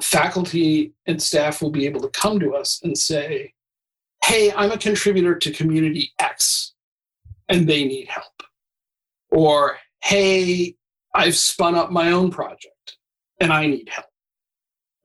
faculty 0.01 0.93
and 1.05 1.21
staff 1.21 1.61
will 1.61 1.69
be 1.69 1.85
able 1.85 2.01
to 2.01 2.09
come 2.09 2.39
to 2.39 2.55
us 2.55 2.79
and 2.83 2.97
say, 2.97 3.53
Hey, 4.25 4.51
I'm 4.51 4.71
a 4.71 4.77
contributor 4.77 5.35
to 5.35 5.51
community 5.51 6.11
X 6.19 6.73
and 7.49 7.67
they 7.67 7.85
need 7.85 8.07
help. 8.07 8.43
Or, 9.29 9.77
Hey, 10.03 10.75
I've 11.13 11.35
spun 11.35 11.75
up 11.75 11.91
my 11.91 12.11
own 12.11 12.31
project 12.31 12.97
and 13.39 13.53
I 13.53 13.67
need 13.67 13.89
help. 13.89 14.07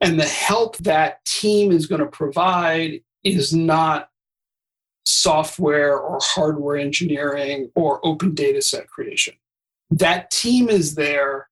And 0.00 0.18
the 0.18 0.26
help 0.26 0.76
that 0.78 1.24
team 1.24 1.72
is 1.72 1.86
going 1.86 2.00
to 2.00 2.06
provide 2.06 3.00
is 3.24 3.52
not 3.52 4.08
software 5.06 5.98
or 5.98 6.18
hardware 6.20 6.76
engineering 6.76 7.70
or 7.74 8.04
open 8.04 8.34
data 8.34 8.60
set 8.60 8.88
creation. 8.88 9.34
That 9.90 10.30
team 10.30 10.68
is 10.68 10.96
there 10.96 11.48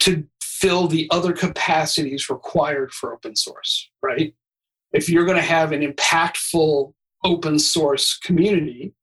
to 0.00 0.24
fill 0.42 0.88
the 0.88 1.06
other 1.10 1.32
capacities 1.32 2.30
required 2.30 2.92
for 2.92 3.12
open 3.12 3.36
source, 3.36 3.90
right? 4.02 4.34
If 4.92 5.08
you're 5.08 5.26
going 5.26 5.36
to 5.36 5.42
have 5.42 5.72
an 5.72 5.82
impactful 5.82 6.92
open 7.22 7.58
source 7.58 8.18
community, 8.18 8.94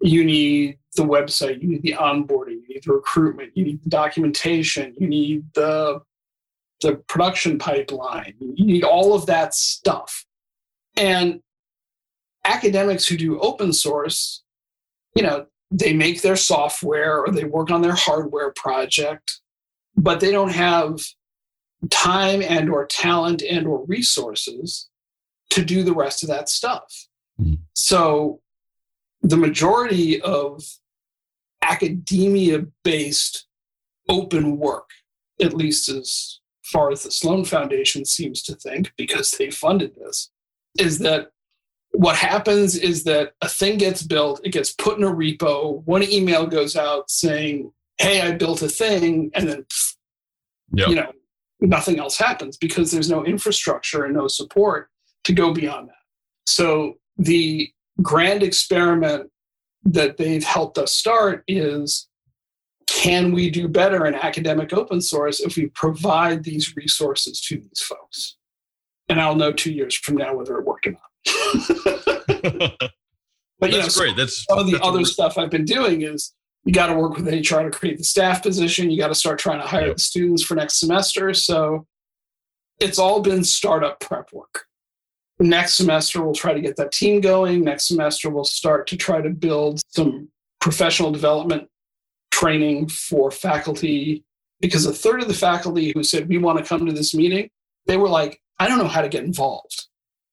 you 0.00 0.24
need 0.24 0.78
the 0.96 1.04
website, 1.04 1.62
you 1.62 1.68
need 1.68 1.82
the 1.82 1.92
onboarding, 1.92 2.60
you 2.66 2.74
need 2.74 2.82
the 2.84 2.92
recruitment, 2.92 3.52
you 3.54 3.64
need 3.64 3.82
the 3.84 3.88
documentation, 3.88 4.94
you 4.98 5.06
need 5.06 5.44
the 5.54 6.00
the 6.82 6.96
production 7.08 7.56
pipeline, 7.56 8.34
you 8.38 8.66
need 8.66 8.84
all 8.84 9.14
of 9.14 9.24
that 9.26 9.54
stuff. 9.54 10.26
And 10.94 11.40
academics 12.46 13.06
who 13.06 13.16
do 13.16 13.40
open 13.40 13.72
source, 13.72 14.42
you 15.14 15.22
know, 15.22 15.46
they 15.70 15.92
make 15.92 16.22
their 16.22 16.36
software 16.36 17.20
or 17.20 17.30
they 17.30 17.44
work 17.44 17.70
on 17.70 17.82
their 17.82 17.94
hardware 17.94 18.52
project, 18.52 19.40
but 19.96 20.20
they 20.20 20.30
don't 20.30 20.52
have 20.52 21.00
time 21.90 22.42
and 22.42 22.70
or 22.70 22.86
talent 22.86 23.42
and 23.42 23.66
or 23.66 23.84
resources 23.86 24.88
to 25.50 25.64
do 25.64 25.82
the 25.82 25.94
rest 25.94 26.22
of 26.22 26.28
that 26.28 26.48
stuff. 26.48 27.08
Mm-hmm. 27.40 27.54
So 27.74 28.40
the 29.22 29.36
majority 29.36 30.20
of 30.20 30.62
academia 31.62 32.64
based 32.84 33.46
open 34.08 34.58
work, 34.58 34.90
at 35.40 35.54
least 35.54 35.88
as 35.88 36.40
far 36.62 36.90
as 36.90 37.02
the 37.02 37.10
Sloan 37.10 37.44
Foundation 37.44 38.04
seems 38.04 38.42
to 38.42 38.54
think, 38.54 38.92
because 38.96 39.32
they 39.32 39.50
funded 39.50 39.94
this, 39.96 40.30
is 40.78 40.98
that 41.00 41.30
what 41.96 42.14
happens 42.14 42.76
is 42.76 43.04
that 43.04 43.32
a 43.40 43.48
thing 43.48 43.78
gets 43.78 44.02
built, 44.02 44.42
it 44.44 44.50
gets 44.50 44.70
put 44.72 44.98
in 44.98 45.04
a 45.04 45.10
repo, 45.10 45.82
one 45.84 46.02
email 46.02 46.46
goes 46.46 46.76
out 46.76 47.10
saying, 47.10 47.72
Hey, 47.96 48.20
I 48.20 48.32
built 48.32 48.60
a 48.60 48.68
thing, 48.68 49.30
and 49.32 49.48
then, 49.48 49.64
yep. 50.72 50.88
you 50.88 50.94
know, 50.94 51.10
nothing 51.60 51.98
else 51.98 52.18
happens 52.18 52.58
because 52.58 52.90
there's 52.90 53.08
no 53.08 53.24
infrastructure 53.24 54.04
and 54.04 54.14
no 54.14 54.28
support 54.28 54.90
to 55.24 55.32
go 55.32 55.54
beyond 55.54 55.88
that. 55.88 55.94
So 56.44 56.98
the 57.16 57.72
grand 58.02 58.42
experiment 58.42 59.30
that 59.84 60.18
they've 60.18 60.44
helped 60.44 60.76
us 60.76 60.92
start 60.92 61.44
is 61.48 62.08
can 62.86 63.32
we 63.32 63.48
do 63.48 63.68
better 63.68 64.04
in 64.04 64.14
academic 64.14 64.74
open 64.74 65.00
source 65.00 65.40
if 65.40 65.56
we 65.56 65.68
provide 65.68 66.44
these 66.44 66.76
resources 66.76 67.40
to 67.40 67.56
these 67.56 67.80
folks? 67.80 68.36
And 69.08 69.18
I'll 69.18 69.34
know 69.34 69.52
two 69.52 69.72
years 69.72 69.94
from 69.94 70.16
now 70.16 70.34
whether 70.34 70.58
it 70.58 70.66
worked 70.66 70.86
or 70.86 70.92
not. 70.92 71.00
But 73.58 73.70
you 73.70 73.80
that's 73.80 73.96
know, 73.96 74.02
great. 74.02 74.16
That's 74.16 74.44
some 74.44 74.58
of 74.58 74.66
the 74.66 74.72
that's 74.72 74.86
other 74.86 75.00
a- 75.00 75.04
stuff 75.04 75.38
I've 75.38 75.50
been 75.50 75.64
doing 75.64 76.02
is 76.02 76.34
you 76.64 76.72
got 76.72 76.88
to 76.88 76.94
work 76.94 77.16
with 77.16 77.26
HR 77.28 77.62
to 77.62 77.70
create 77.70 77.98
the 77.98 78.04
staff 78.04 78.42
position. 78.42 78.90
You 78.90 78.98
got 78.98 79.08
to 79.08 79.14
start 79.14 79.38
trying 79.38 79.60
to 79.60 79.66
hire 79.66 79.86
Yep. 79.88 79.96
the 79.96 80.02
students 80.02 80.42
for 80.42 80.54
next 80.56 80.80
semester. 80.80 81.32
So 81.34 81.86
it's 82.80 82.98
all 82.98 83.20
been 83.20 83.44
startup 83.44 84.00
prep 84.00 84.32
work. 84.32 84.64
Next 85.38 85.74
semester, 85.74 86.22
we'll 86.22 86.34
try 86.34 86.54
to 86.54 86.60
get 86.60 86.76
that 86.76 86.92
team 86.92 87.20
going. 87.20 87.62
Next 87.62 87.88
semester, 87.88 88.30
we'll 88.30 88.44
start 88.44 88.86
to 88.88 88.96
try 88.96 89.20
to 89.20 89.30
build 89.30 89.80
some 89.88 90.28
professional 90.60 91.10
development 91.12 91.68
training 92.30 92.88
for 92.88 93.30
faculty 93.30 94.24
because 94.60 94.86
a 94.86 94.92
third 94.92 95.20
of 95.22 95.28
the 95.28 95.34
faculty 95.34 95.92
who 95.94 96.02
said, 96.02 96.28
We 96.28 96.38
want 96.38 96.58
to 96.58 96.64
come 96.64 96.86
to 96.86 96.92
this 96.92 97.14
meeting, 97.14 97.50
they 97.86 97.96
were 97.98 98.08
like, 98.08 98.40
I 98.58 98.66
don't 98.66 98.78
know 98.78 98.88
how 98.88 99.02
to 99.02 99.08
get 99.08 99.24
involved. 99.24 99.86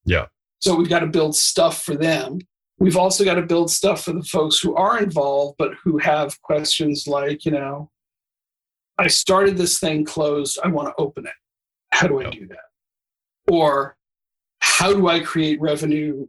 Yeah. 0.06 0.26
So 0.64 0.74
we've 0.74 0.88
got 0.88 1.00
to 1.00 1.06
build 1.06 1.36
stuff 1.36 1.82
for 1.82 1.94
them. 1.94 2.38
We've 2.78 2.96
also 2.96 3.22
got 3.22 3.34
to 3.34 3.42
build 3.42 3.70
stuff 3.70 4.02
for 4.04 4.14
the 4.14 4.22
folks 4.22 4.58
who 4.58 4.74
are 4.76 4.98
involved, 4.98 5.56
but 5.58 5.72
who 5.84 5.98
have 5.98 6.40
questions 6.40 7.06
like, 7.06 7.44
you 7.44 7.52
know, 7.52 7.90
I 8.96 9.08
started 9.08 9.58
this 9.58 9.78
thing 9.78 10.06
closed. 10.06 10.58
I 10.64 10.68
want 10.68 10.88
to 10.88 10.94
open 10.96 11.26
it. 11.26 11.34
How 11.90 12.06
do 12.06 12.18
I 12.18 12.30
do 12.30 12.48
that? 12.48 13.52
Or 13.52 13.98
how 14.60 14.94
do 14.94 15.06
I 15.06 15.20
create 15.20 15.60
revenue 15.60 16.28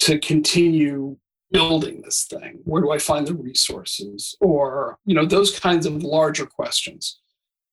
to 0.00 0.18
continue 0.18 1.16
building 1.50 2.02
this 2.02 2.26
thing? 2.28 2.60
Where 2.64 2.82
do 2.82 2.90
I 2.90 2.98
find 2.98 3.26
the 3.26 3.34
resources? 3.34 4.36
Or, 4.42 4.98
you 5.06 5.14
know, 5.14 5.24
those 5.24 5.58
kinds 5.58 5.86
of 5.86 6.02
larger 6.02 6.44
questions. 6.44 7.22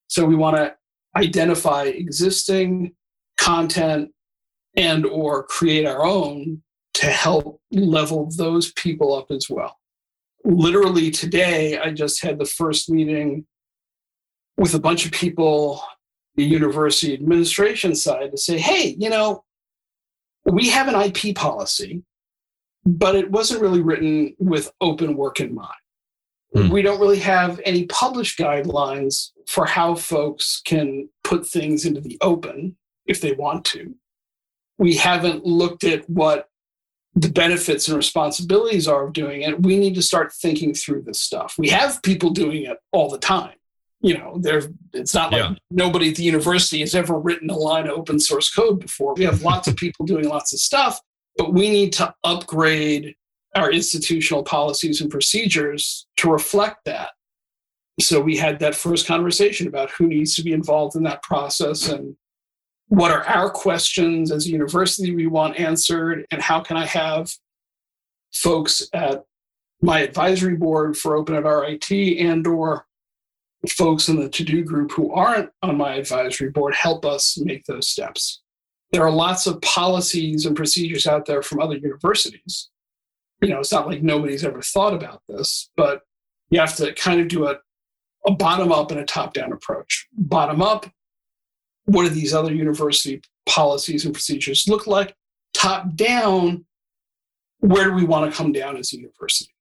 So 0.08 0.24
we 0.24 0.38
want 0.38 0.56
to 0.56 0.76
identify 1.18 1.84
existing 1.84 2.94
content 3.38 4.12
and 4.80 5.06
or 5.06 5.44
create 5.44 5.86
our 5.86 6.06
own 6.06 6.62
to 6.94 7.08
help 7.08 7.62
level 7.72 8.32
those 8.38 8.72
people 8.74 9.14
up 9.14 9.30
as 9.30 9.48
well. 9.50 9.78
Literally 10.46 11.12
today, 11.12 11.78
I 11.78 11.92
just 11.92 12.24
had 12.24 12.40
the 12.40 12.46
first 12.46 12.90
meeting 12.90 13.46
with 14.58 14.74
a 14.74 14.80
bunch 14.80 15.06
of 15.06 15.12
people, 15.12 15.84
the 16.36 16.46
university 16.46 17.14
administration 17.14 17.94
side, 17.94 18.32
to 18.32 18.38
say, 18.38 18.58
hey, 18.58 18.96
you 18.98 19.10
know, 19.10 19.44
we 20.46 20.70
have 20.70 20.88
an 20.88 20.96
IP 20.96 21.36
policy, 21.36 22.02
but 22.86 23.16
it 23.16 23.30
wasn't 23.30 23.62
really 23.62 23.82
written 23.82 24.34
with 24.40 24.72
open 24.80 25.18
work 25.18 25.42
in 25.42 25.54
mind. 25.54 25.74
Hmm. 26.54 26.70
We 26.70 26.82
don't 26.82 27.02
really 27.02 27.20
have 27.20 27.60
any 27.66 27.86
published 27.86 28.40
guidelines 28.40 29.32
for 29.46 29.66
how 29.66 29.96
folks 29.96 30.62
can 30.64 31.10
put 31.26 31.46
things 31.46 31.86
into 31.86 32.00
the 32.00 32.18
open 32.22 32.78
if 33.06 33.20
they 33.20 33.34
want 33.34 33.66
to. 33.66 33.94
We 34.80 34.96
haven't 34.96 35.46
looked 35.46 35.84
at 35.84 36.10
what 36.10 36.48
the 37.14 37.30
benefits 37.30 37.88
and 37.88 37.98
responsibilities 37.98 38.88
are 38.88 39.06
of 39.06 39.14
doing 39.14 39.42
it. 39.42 39.62
We 39.62 39.78
need 39.78 39.96
to 39.96 40.02
start 40.02 40.32
thinking 40.34 40.74
through 40.74 41.04
this 41.04 41.20
stuff. 41.20 41.56
We 41.58 41.70
have 41.70 42.02
people 42.02 42.30
doing 42.30 42.64
it 42.64 42.78
all 42.92 43.10
the 43.10 43.18
time. 43.20 43.56
You 44.02 44.18
know, 44.18 44.38
there 44.40 44.62
it's 44.94 45.14
not 45.14 45.34
like 45.34 45.42
Yeah. 45.42 45.56
nobody 45.70 46.10
at 46.10 46.16
the 46.16 46.24
university 46.24 46.80
has 46.80 46.96
ever 46.96 47.20
written 47.20 47.50
a 47.50 47.58
line 47.58 47.88
of 47.88 47.98
open 47.98 48.20
source 48.20 48.50
code 48.54 48.80
before. 48.80 49.14
We 49.16 49.26
have 49.26 49.42
lots 49.42 49.68
of 49.68 49.76
people 49.76 50.06
doing 50.06 50.30
lots 50.30 50.54
of 50.54 50.60
stuff, 50.60 51.02
but 51.36 51.54
we 51.54 51.70
need 51.70 51.92
to 51.94 52.14
upgrade 52.24 53.16
our 53.56 53.70
institutional 53.72 54.44
policies 54.44 55.02
and 55.02 55.12
procedures 55.12 56.08
to 56.18 56.32
reflect 56.32 56.86
that. 56.86 57.10
So 58.00 58.22
we 58.22 58.38
had 58.38 58.60
that 58.60 58.76
first 58.76 59.06
conversation 59.06 59.68
about 59.68 59.92
who 59.92 60.08
needs 60.08 60.36
to 60.36 60.44
be 60.44 60.54
involved 60.54 60.96
in 60.96 61.04
that 61.04 61.22
process 61.24 61.90
and 61.90 62.16
what 62.90 63.12
are 63.12 63.24
our 63.28 63.50
questions 63.50 64.32
as 64.32 64.46
a 64.46 64.50
university 64.50 65.16
we 65.16 65.28
want 65.28 65.60
answered 65.60 66.26
and 66.32 66.42
how 66.42 66.60
can 66.60 66.76
I 66.76 66.86
have 66.86 67.34
folks 68.34 68.88
at 68.94 69.24
my 69.82 70.02
advisory 70.02 70.56
board 70.56 70.98
for 70.98 71.16
Open 71.16 71.36
at 71.36 71.46
RIT 71.46 71.92
and 71.92 72.46
or 72.46 72.86
folks 73.70 74.10
in 74.10 74.20
the 74.20 74.28
to-do 74.28 74.64
group 74.64 74.92
who 74.92 75.12
aren't 75.14 75.52
on 75.62 75.78
my 75.78 75.96
advisory 75.96 76.50
board 76.50 76.74
help 76.74 77.06
us 77.06 77.38
make 77.38 77.64
those 77.66 77.88
steps. 77.88 78.42
There 78.92 79.04
are 79.04 79.12
lots 79.12 79.46
of 79.46 79.62
policies 79.62 80.46
and 80.46 80.56
procedures 80.56 81.06
out 81.06 81.26
there 81.26 81.44
from 81.44 81.62
other 81.62 81.78
universities. 81.78 82.70
You 83.42 83.50
know, 83.50 83.60
it's 83.60 83.72
not 83.72 83.88
like 83.88 84.02
nobody's 84.02 84.44
ever 84.44 84.62
thought 84.62 84.96
about 84.96 85.22
this, 85.30 85.70
but 85.78 86.02
you 86.50 86.60
have 86.60 86.76
to 86.78 86.92
kind 86.94 87.22
of 87.22 87.28
do 87.28 87.48
a, 87.48 87.60
a 88.26 88.32
bottom 88.32 88.72
up 88.72 88.90
and 88.90 89.00
a 89.00 89.06
top 89.06 89.34
down 89.34 89.54
approach. 89.54 90.08
Bottom 90.12 90.62
up, 90.62 90.88
what 91.90 92.04
do 92.04 92.10
these 92.10 92.34
other 92.34 92.54
university 92.54 93.22
policies 93.48 94.06
and 94.06 94.14
procedures 94.14 94.68
look 94.68 94.86
like? 94.86 95.16
Top 95.54 95.96
down, 95.96 96.66
where 97.60 97.86
do 97.86 97.94
we 97.94 98.06
want 98.06 98.32
to 98.32 98.38
come 98.38 98.52
down 98.52 98.78
as 98.78 98.94
a 98.94 98.98
university? 98.98 99.52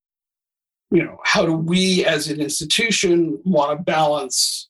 You 0.91 1.05
know, 1.05 1.19
how 1.25 1.45
do 1.45 1.53
we 1.55 2.05
as 2.05 2.29
an 2.29 2.41
institution 2.41 3.41
want 3.45 3.77
to 3.79 3.83
balance 3.83 4.69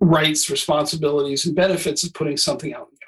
rights, 0.00 0.48
responsibilities, 0.48 1.44
and 1.44 1.54
benefits 1.54 2.04
of 2.04 2.14
putting 2.14 2.36
something 2.36 2.72
out 2.72 2.88
in 2.90 2.94
the 2.94 2.98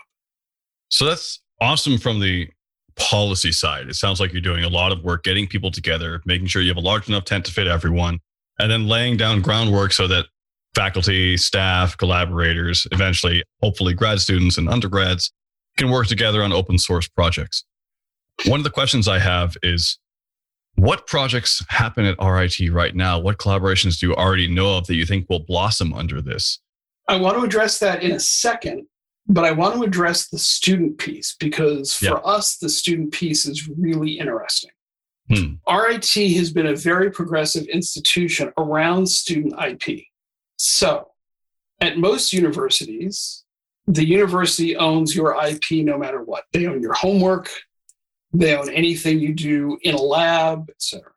So 0.90 1.06
that's 1.06 1.40
awesome 1.60 1.98
from 1.98 2.20
the 2.20 2.48
policy 2.96 3.52
side. 3.52 3.88
It 3.88 3.94
sounds 3.94 4.20
like 4.20 4.32
you're 4.32 4.42
doing 4.42 4.64
a 4.64 4.68
lot 4.68 4.92
of 4.92 5.02
work 5.02 5.24
getting 5.24 5.46
people 5.46 5.70
together, 5.70 6.20
making 6.26 6.48
sure 6.48 6.62
you 6.62 6.68
have 6.68 6.76
a 6.76 6.80
large 6.80 7.08
enough 7.08 7.24
tent 7.24 7.46
to 7.46 7.52
fit 7.52 7.66
everyone, 7.66 8.18
and 8.58 8.70
then 8.70 8.86
laying 8.86 9.16
down 9.16 9.40
groundwork 9.40 9.92
so 9.92 10.06
that 10.08 10.26
faculty, 10.74 11.36
staff, 11.36 11.96
collaborators, 11.96 12.86
eventually, 12.92 13.42
hopefully, 13.62 13.94
grad 13.94 14.20
students 14.20 14.58
and 14.58 14.68
undergrads 14.68 15.32
can 15.76 15.90
work 15.90 16.06
together 16.06 16.42
on 16.42 16.52
open 16.52 16.78
source 16.78 17.08
projects. 17.08 17.64
One 18.46 18.60
of 18.60 18.64
the 18.64 18.70
questions 18.70 19.08
I 19.08 19.18
have 19.18 19.56
is 19.62 19.98
what 20.76 21.06
projects 21.06 21.62
happen 21.68 22.04
at 22.06 22.16
RIT 22.22 22.58
right 22.72 22.94
now? 22.94 23.18
What 23.18 23.38
collaborations 23.38 23.98
do 23.98 24.08
you 24.08 24.14
already 24.14 24.48
know 24.48 24.78
of 24.78 24.86
that 24.86 24.94
you 24.96 25.04
think 25.06 25.28
will 25.28 25.44
blossom 25.44 25.92
under 25.92 26.20
this? 26.22 26.58
I 27.08 27.16
want 27.16 27.36
to 27.36 27.42
address 27.44 27.78
that 27.80 28.02
in 28.02 28.12
a 28.12 28.20
second, 28.20 28.86
but 29.26 29.44
I 29.44 29.50
want 29.52 29.74
to 29.74 29.82
address 29.82 30.28
the 30.28 30.38
student 30.38 30.98
piece 30.98 31.36
because 31.38 31.94
for 31.94 32.04
Yeah. 32.06 32.12
us, 32.14 32.56
the 32.56 32.68
student 32.68 33.12
piece 33.12 33.44
is 33.46 33.68
really 33.68 34.12
interesting. 34.18 34.70
Hmm. 35.28 35.54
RIT 35.70 36.14
has 36.36 36.52
been 36.52 36.66
a 36.66 36.74
very 36.76 37.10
progressive 37.10 37.64
institution 37.66 38.52
around 38.58 39.06
student 39.08 39.54
IP. 39.58 40.06
So, 40.56 41.08
at 41.80 41.98
most 41.98 42.32
universities, 42.32 43.44
the 43.86 44.06
university 44.06 44.76
owns 44.76 45.14
your 45.14 45.36
IP 45.44 45.84
no 45.84 45.98
matter 45.98 46.22
what. 46.22 46.44
They 46.52 46.66
own 46.66 46.80
your 46.80 46.92
homework, 46.92 47.50
they 48.32 48.56
own 48.56 48.70
anything 48.70 49.18
you 49.18 49.34
do 49.34 49.78
in 49.82 49.94
a 49.94 50.00
lab, 50.00 50.70
etc. 50.70 51.10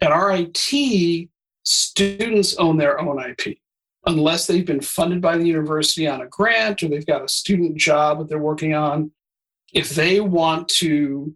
At 0.00 0.08
RIT, 0.08 1.28
students 1.64 2.56
own 2.56 2.76
their 2.76 3.00
own 3.00 3.22
IP 3.22 3.58
unless 4.06 4.46
they've 4.46 4.66
been 4.66 4.80
funded 4.80 5.20
by 5.20 5.36
the 5.36 5.46
university 5.46 6.06
on 6.06 6.22
a 6.22 6.26
grant 6.26 6.82
or 6.82 6.88
they've 6.88 7.06
got 7.06 7.24
a 7.24 7.28
student 7.28 7.76
job 7.76 8.18
that 8.18 8.28
they're 8.28 8.38
working 8.38 8.74
on. 8.74 9.10
If 9.74 9.90
they 9.90 10.20
want 10.20 10.68
to 10.80 11.34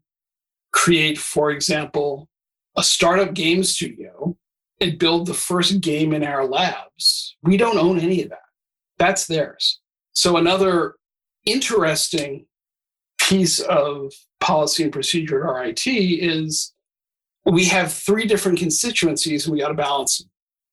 create, 0.73 1.19
for 1.19 1.51
example, 1.51 2.29
a 2.77 2.83
startup 2.83 3.35
game 3.35 3.63
studio 3.63 4.37
and 4.81 4.99
build 4.99 5.27
the 5.27 5.35
first 5.35 5.81
game 5.81 6.13
in 6.13 6.25
our 6.25 6.47
labs, 6.47 7.37
we 7.43 7.57
don't 7.57 7.79
own 7.79 7.99
any 7.99 8.23
of 8.23 8.31
that. 8.31 8.39
That's 8.99 9.27
theirs. 9.27 9.81
So, 10.13 10.37
another 10.37 10.95
interesting 11.47 12.47
piece 13.21 13.59
of 13.61 14.13
policy 14.41 14.83
and 14.83 14.93
procedure 14.93 15.47
at 15.47 15.61
RIT 15.61 15.87
is 15.87 16.73
we 17.45 17.65
have 17.67 17.93
three 17.93 18.27
different 18.27 18.59
constituencies 18.59 19.47
and 19.47 19.53
we 19.53 19.61
got 19.61 19.69
to 19.69 19.75
balance. 19.75 20.25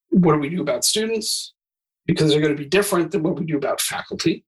What 0.09 0.33
do 0.33 0.39
we 0.39 0.49
do 0.49 0.61
about 0.61 0.85
students? 0.85 1.53
Because 2.05 2.31
they're 2.31 2.41
going 2.41 2.55
to 2.55 2.61
be 2.61 2.69
different 2.69 3.11
than 3.11 3.23
what 3.23 3.39
we 3.39 3.45
do 3.45 3.57
about 3.57 3.81
faculty. 3.81 4.43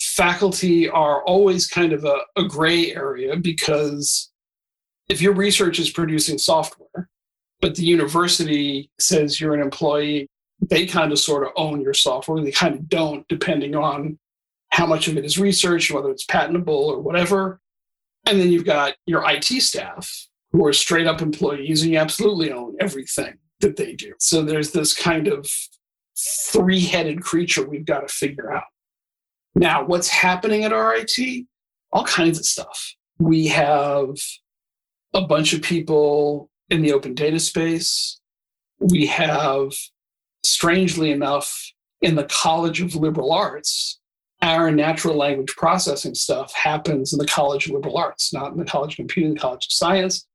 Faculty 0.00 0.88
are 0.88 1.22
always 1.24 1.66
kind 1.66 1.92
of 1.92 2.04
a, 2.04 2.18
a 2.36 2.44
gray 2.44 2.94
area 2.94 3.36
because 3.36 4.30
if 5.08 5.20
your 5.20 5.32
research 5.32 5.78
is 5.78 5.90
producing 5.90 6.38
software, 6.38 7.08
but 7.62 7.76
the 7.76 7.84
university 7.84 8.90
says 8.98 9.40
you're 9.40 9.54
an 9.54 9.62
employee, 9.62 10.28
they 10.68 10.84
kind 10.84 11.12
of 11.12 11.18
sort 11.18 11.46
of 11.46 11.52
own 11.56 11.80
your 11.80 11.94
software. 11.94 12.42
They 12.42 12.50
kind 12.50 12.74
of 12.74 12.88
don't, 12.88 13.26
depending 13.28 13.74
on 13.74 14.18
how 14.70 14.84
much 14.84 15.08
of 15.08 15.16
it 15.16 15.24
is 15.24 15.38
research, 15.38 15.90
whether 15.90 16.10
it's 16.10 16.24
patentable 16.24 16.74
or 16.74 17.00
whatever. 17.00 17.60
And 18.26 18.38
then 18.38 18.50
you've 18.50 18.64
got 18.64 18.94
your 19.06 19.28
IT 19.30 19.44
staff 19.44 20.26
who 20.50 20.66
are 20.66 20.72
straight 20.72 21.06
up 21.06 21.22
employees 21.22 21.82
and 21.82 21.92
you 21.92 21.98
absolutely 21.98 22.52
own 22.52 22.76
everything 22.80 23.34
that 23.60 23.76
they 23.76 23.94
do. 23.94 24.12
So 24.18 24.42
there's 24.42 24.72
this 24.72 24.94
kind 24.94 25.28
of 25.28 25.48
three 26.50 26.80
headed 26.80 27.22
creature 27.22 27.66
we've 27.66 27.86
got 27.86 28.06
to 28.06 28.12
figure 28.12 28.52
out. 28.52 28.64
Now, 29.54 29.84
what's 29.84 30.08
happening 30.08 30.64
at 30.64 30.72
RIT? 30.72 31.46
All 31.92 32.04
kinds 32.04 32.38
of 32.38 32.44
stuff. 32.44 32.94
We 33.18 33.48
have 33.48 34.16
a 35.14 35.22
bunch 35.22 35.52
of 35.52 35.62
people 35.62 36.50
in 36.72 36.80
the 36.80 36.92
open 36.92 37.14
data 37.14 37.38
space. 37.38 38.18
We 38.80 39.06
have, 39.06 39.72
strangely 40.44 41.12
enough, 41.12 41.72
in 42.00 42.16
the 42.16 42.24
College 42.24 42.80
of 42.80 42.96
Liberal 42.96 43.32
Arts, 43.32 44.00
our 44.40 44.72
natural 44.72 45.14
language 45.14 45.54
processing 45.54 46.14
stuff 46.14 46.52
happens 46.54 47.12
in 47.12 47.18
the 47.18 47.26
College 47.26 47.66
of 47.66 47.72
Liberal 47.72 47.98
Arts, 47.98 48.32
not 48.32 48.52
in 48.52 48.58
the 48.58 48.64
College 48.64 48.94
of 48.94 48.96
Computing, 48.96 49.34
the 49.34 49.40
College 49.40 49.66
of 49.66 49.72
Science. 49.72 50.26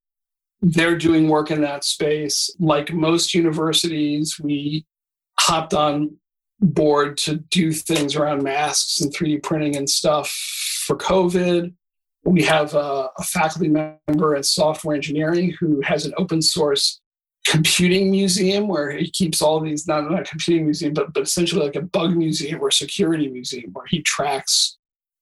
They're 0.61 0.97
doing 0.97 1.27
work 1.27 1.51
in 1.51 1.61
that 1.61 1.83
space. 1.83 2.49
Like 2.59 2.93
most 2.93 3.33
universities, 3.33 4.39
we 4.41 4.85
hopped 5.39 5.73
on 5.73 6.17
board 6.61 7.17
to 7.17 7.37
do 7.37 7.71
things 7.71 8.15
around 8.15 8.43
masks 8.43 9.01
and 9.01 9.13
3D 9.13 9.43
printing 9.43 9.75
and 9.75 9.89
stuff 9.89 10.29
for 10.85 10.95
COVID. 10.95 11.73
We 12.27 12.43
have 12.43 12.73
a, 12.73 13.09
a, 13.17 13.23
faculty 13.23 13.69
member 13.69 14.35
in 14.35 14.43
software 14.43 14.95
engineering 14.95 15.55
who 15.59 15.79
has 15.81 16.05
an 16.05 16.13
open 16.17 16.41
source 16.41 16.99
computing 17.45 18.11
museum 18.11 18.67
where 18.67 18.91
he 18.91 19.09
keeps 19.09 19.41
all 19.41 19.61
these, 19.61 19.87
not, 19.87 20.11
not 20.11 20.21
a 20.21 20.25
computing 20.25 20.65
museum, 20.65 20.93
but, 20.93 21.13
but 21.13 21.23
essentially 21.23 21.65
like 21.65 21.77
a 21.77 21.81
bug 21.81 22.17
museum 22.17 22.61
or 22.61 22.69
security 22.69 23.29
museum 23.29 23.69
where 23.71 23.85
he 23.85 24.01
tracks 24.01 24.77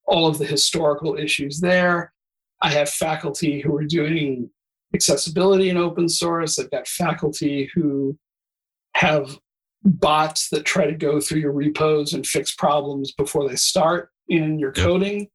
all 0.07 0.25
of 0.25 0.39
the 0.39 0.45
historical 0.45 1.15
issues 1.15 1.59
there. 1.59 2.11
I 2.63 2.71
have 2.71 2.89
faculty 2.89 3.61
who 3.61 3.75
are 3.77 3.85
doing 3.85 4.49
accessibility 4.95 5.69
in 5.69 5.77
open 5.77 6.09
source. 6.09 6.57
I've 6.57 6.71
got 6.71 6.87
faculty 6.87 7.69
who 7.75 8.17
have 8.95 9.37
bots 9.83 10.49
that 10.49 10.65
try 10.65 10.87
to 10.87 10.95
go 10.95 11.19
through 11.19 11.41
your 11.41 11.51
repos 11.51 12.13
and 12.13 12.25
fix 12.25 12.55
problems 12.55 13.11
before 13.11 13.47
they 13.47 13.55
start 13.55 14.09
in 14.27 14.57
your 14.57 14.71
coding. 14.71 15.27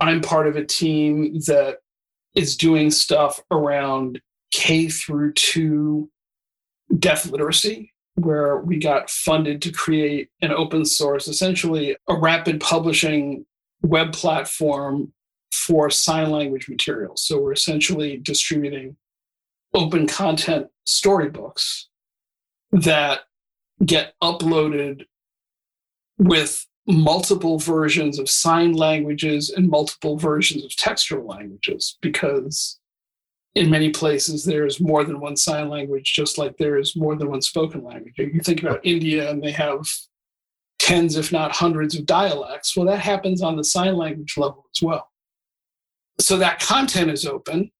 I'm 0.00 0.20
part 0.20 0.46
of 0.46 0.56
a 0.56 0.64
team 0.64 1.34
that 1.46 1.78
is 2.34 2.56
doing 2.56 2.90
stuff 2.90 3.40
around 3.50 4.20
K 4.52 4.88
through 4.88 5.32
two 5.32 6.10
deaf 6.98 7.26
literacy, 7.26 7.92
where 8.14 8.58
we 8.58 8.78
got 8.78 9.10
funded 9.10 9.60
to 9.62 9.72
create 9.72 10.28
an 10.40 10.52
open 10.52 10.84
source, 10.84 11.28
essentially 11.28 11.96
a 12.08 12.16
rapid 12.16 12.60
publishing 12.60 13.44
web 13.82 14.12
platform 14.12 15.12
for 15.52 15.90
sign 15.90 16.30
language 16.30 16.68
materials. 16.68 17.22
So 17.22 17.40
we're 17.40 17.52
essentially 17.52 18.18
distributing 18.18 18.96
open 19.74 20.06
content 20.06 20.68
storybooks 20.84 21.88
that 22.72 23.20
get 23.84 24.14
uploaded 24.22 25.04
with 26.18 26.66
multiple 26.86 27.58
versions 27.58 28.18
of 28.18 28.30
sign 28.30 28.72
languages 28.72 29.50
and 29.50 29.68
multiple 29.68 30.16
versions 30.16 30.64
of 30.64 30.74
textual 30.76 31.26
languages 31.26 31.98
because 32.00 32.78
in 33.54 33.70
many 33.70 33.90
places 33.90 34.44
there's 34.44 34.80
more 34.80 35.02
than 35.02 35.18
one 35.18 35.36
sign 35.36 35.68
language 35.68 36.12
just 36.14 36.38
like 36.38 36.56
there 36.58 36.78
is 36.78 36.94
more 36.94 37.16
than 37.16 37.28
one 37.28 37.42
spoken 37.42 37.82
language. 37.82 38.14
You 38.16 38.40
think 38.40 38.62
about 38.62 38.84
india 38.84 39.28
and 39.30 39.42
they 39.42 39.52
have 39.52 39.88
tens 40.78 41.16
if 41.16 41.32
not 41.32 41.52
hundreds 41.52 41.96
of 41.96 42.06
dialects. 42.06 42.76
Well 42.76 42.86
that 42.86 43.00
happens 43.00 43.42
on 43.42 43.56
the 43.56 43.64
sign 43.64 43.96
language 43.96 44.34
level 44.36 44.66
as 44.74 44.80
well. 44.80 45.10
So 46.20 46.36
that 46.36 46.60
content 46.60 47.10
is 47.10 47.26
open. 47.26 47.72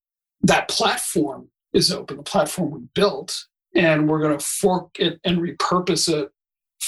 That 0.42 0.68
platform 0.68 1.48
is 1.72 1.92
open 1.92 2.16
the 2.16 2.22
platform 2.22 2.70
we 2.70 2.80
built 2.94 3.46
and 3.74 4.08
we're 4.08 4.20
going 4.20 4.36
to 4.36 4.44
fork 4.44 4.98
it 4.98 5.20
and 5.24 5.38
repurpose 5.38 6.12
it 6.12 6.30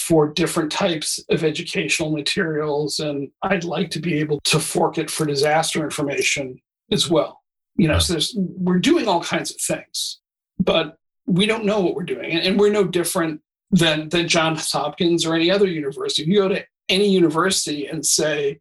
for 0.08 0.32
different 0.32 0.72
types 0.72 1.20
of 1.28 1.44
educational 1.44 2.10
materials. 2.10 2.98
And 2.98 3.30
I'd 3.42 3.64
like 3.64 3.90
to 3.90 4.00
be 4.00 4.18
able 4.20 4.40
to 4.44 4.58
fork 4.58 4.96
it 4.96 5.10
for 5.10 5.26
disaster 5.26 5.84
information 5.84 6.58
as 6.90 7.10
well. 7.10 7.42
You 7.76 7.88
know, 7.88 7.98
so 7.98 8.14
there's, 8.14 8.34
we're 8.36 8.78
doing 8.78 9.06
all 9.06 9.22
kinds 9.22 9.50
of 9.50 9.60
things, 9.60 10.20
but 10.58 10.96
we 11.26 11.44
don't 11.44 11.66
know 11.66 11.80
what 11.80 11.94
we're 11.94 12.04
doing. 12.04 12.32
And, 12.32 12.58
we're 12.58 12.72
no 12.72 12.84
different 12.84 13.42
than, 13.70 14.08
than 14.08 14.28
Johns 14.28 14.72
Hopkins 14.72 15.26
or 15.26 15.34
any 15.34 15.50
other 15.50 15.66
university. 15.66 16.22
If 16.22 16.28
you 16.28 16.40
go 16.40 16.48
to 16.48 16.64
any 16.88 17.10
university 17.10 17.86
and 17.86 18.04
say, 18.04 18.60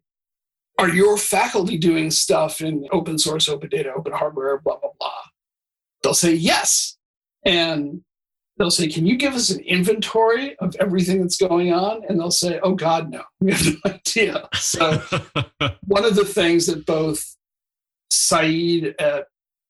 are 0.78 0.90
your 0.90 1.16
faculty 1.16 1.78
doing 1.78 2.10
stuff 2.10 2.60
in 2.60 2.86
open 2.92 3.18
source, 3.18 3.48
open 3.48 3.70
data, 3.70 3.90
open 3.96 4.12
hardware, 4.12 4.58
blah, 4.58 4.76
blah, 4.76 4.90
blah? 5.00 5.22
They'll 6.02 6.14
say 6.14 6.34
yes. 6.34 6.96
And 7.44 8.02
they'll 8.58 8.70
say, 8.70 8.88
Can 8.88 9.06
you 9.06 9.16
give 9.16 9.34
us 9.34 9.50
an 9.50 9.60
inventory 9.60 10.56
of 10.58 10.74
everything 10.80 11.20
that's 11.20 11.36
going 11.36 11.72
on? 11.72 12.02
And 12.08 12.18
they'll 12.18 12.30
say, 12.30 12.60
Oh, 12.62 12.74
God, 12.74 13.10
no, 13.10 13.22
we 13.40 13.52
have 13.52 13.66
no 13.66 13.92
idea. 13.92 14.48
So, 14.54 14.98
one 15.86 16.04
of 16.04 16.16
the 16.16 16.24
things 16.24 16.66
that 16.66 16.86
both 16.86 17.36
Sayeed 18.12 18.94
at, 18.98 19.26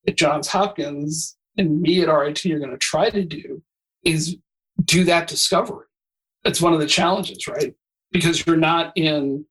at 0.06 0.16
Johns 0.16 0.48
Hopkins 0.48 1.36
and 1.56 1.80
me 1.80 2.02
at 2.02 2.08
RIT 2.08 2.44
are 2.46 2.58
going 2.58 2.70
to 2.70 2.78
try 2.78 3.10
to 3.10 3.24
do 3.24 3.62
is 4.04 4.36
do 4.84 5.04
that 5.04 5.28
discovery. 5.28 5.86
That's 6.44 6.62
one 6.62 6.72
of 6.72 6.80
the 6.80 6.86
challenges, 6.86 7.46
right? 7.48 7.74
Because 8.12 8.46
you're 8.46 8.56
not 8.56 8.92
in 8.96 9.44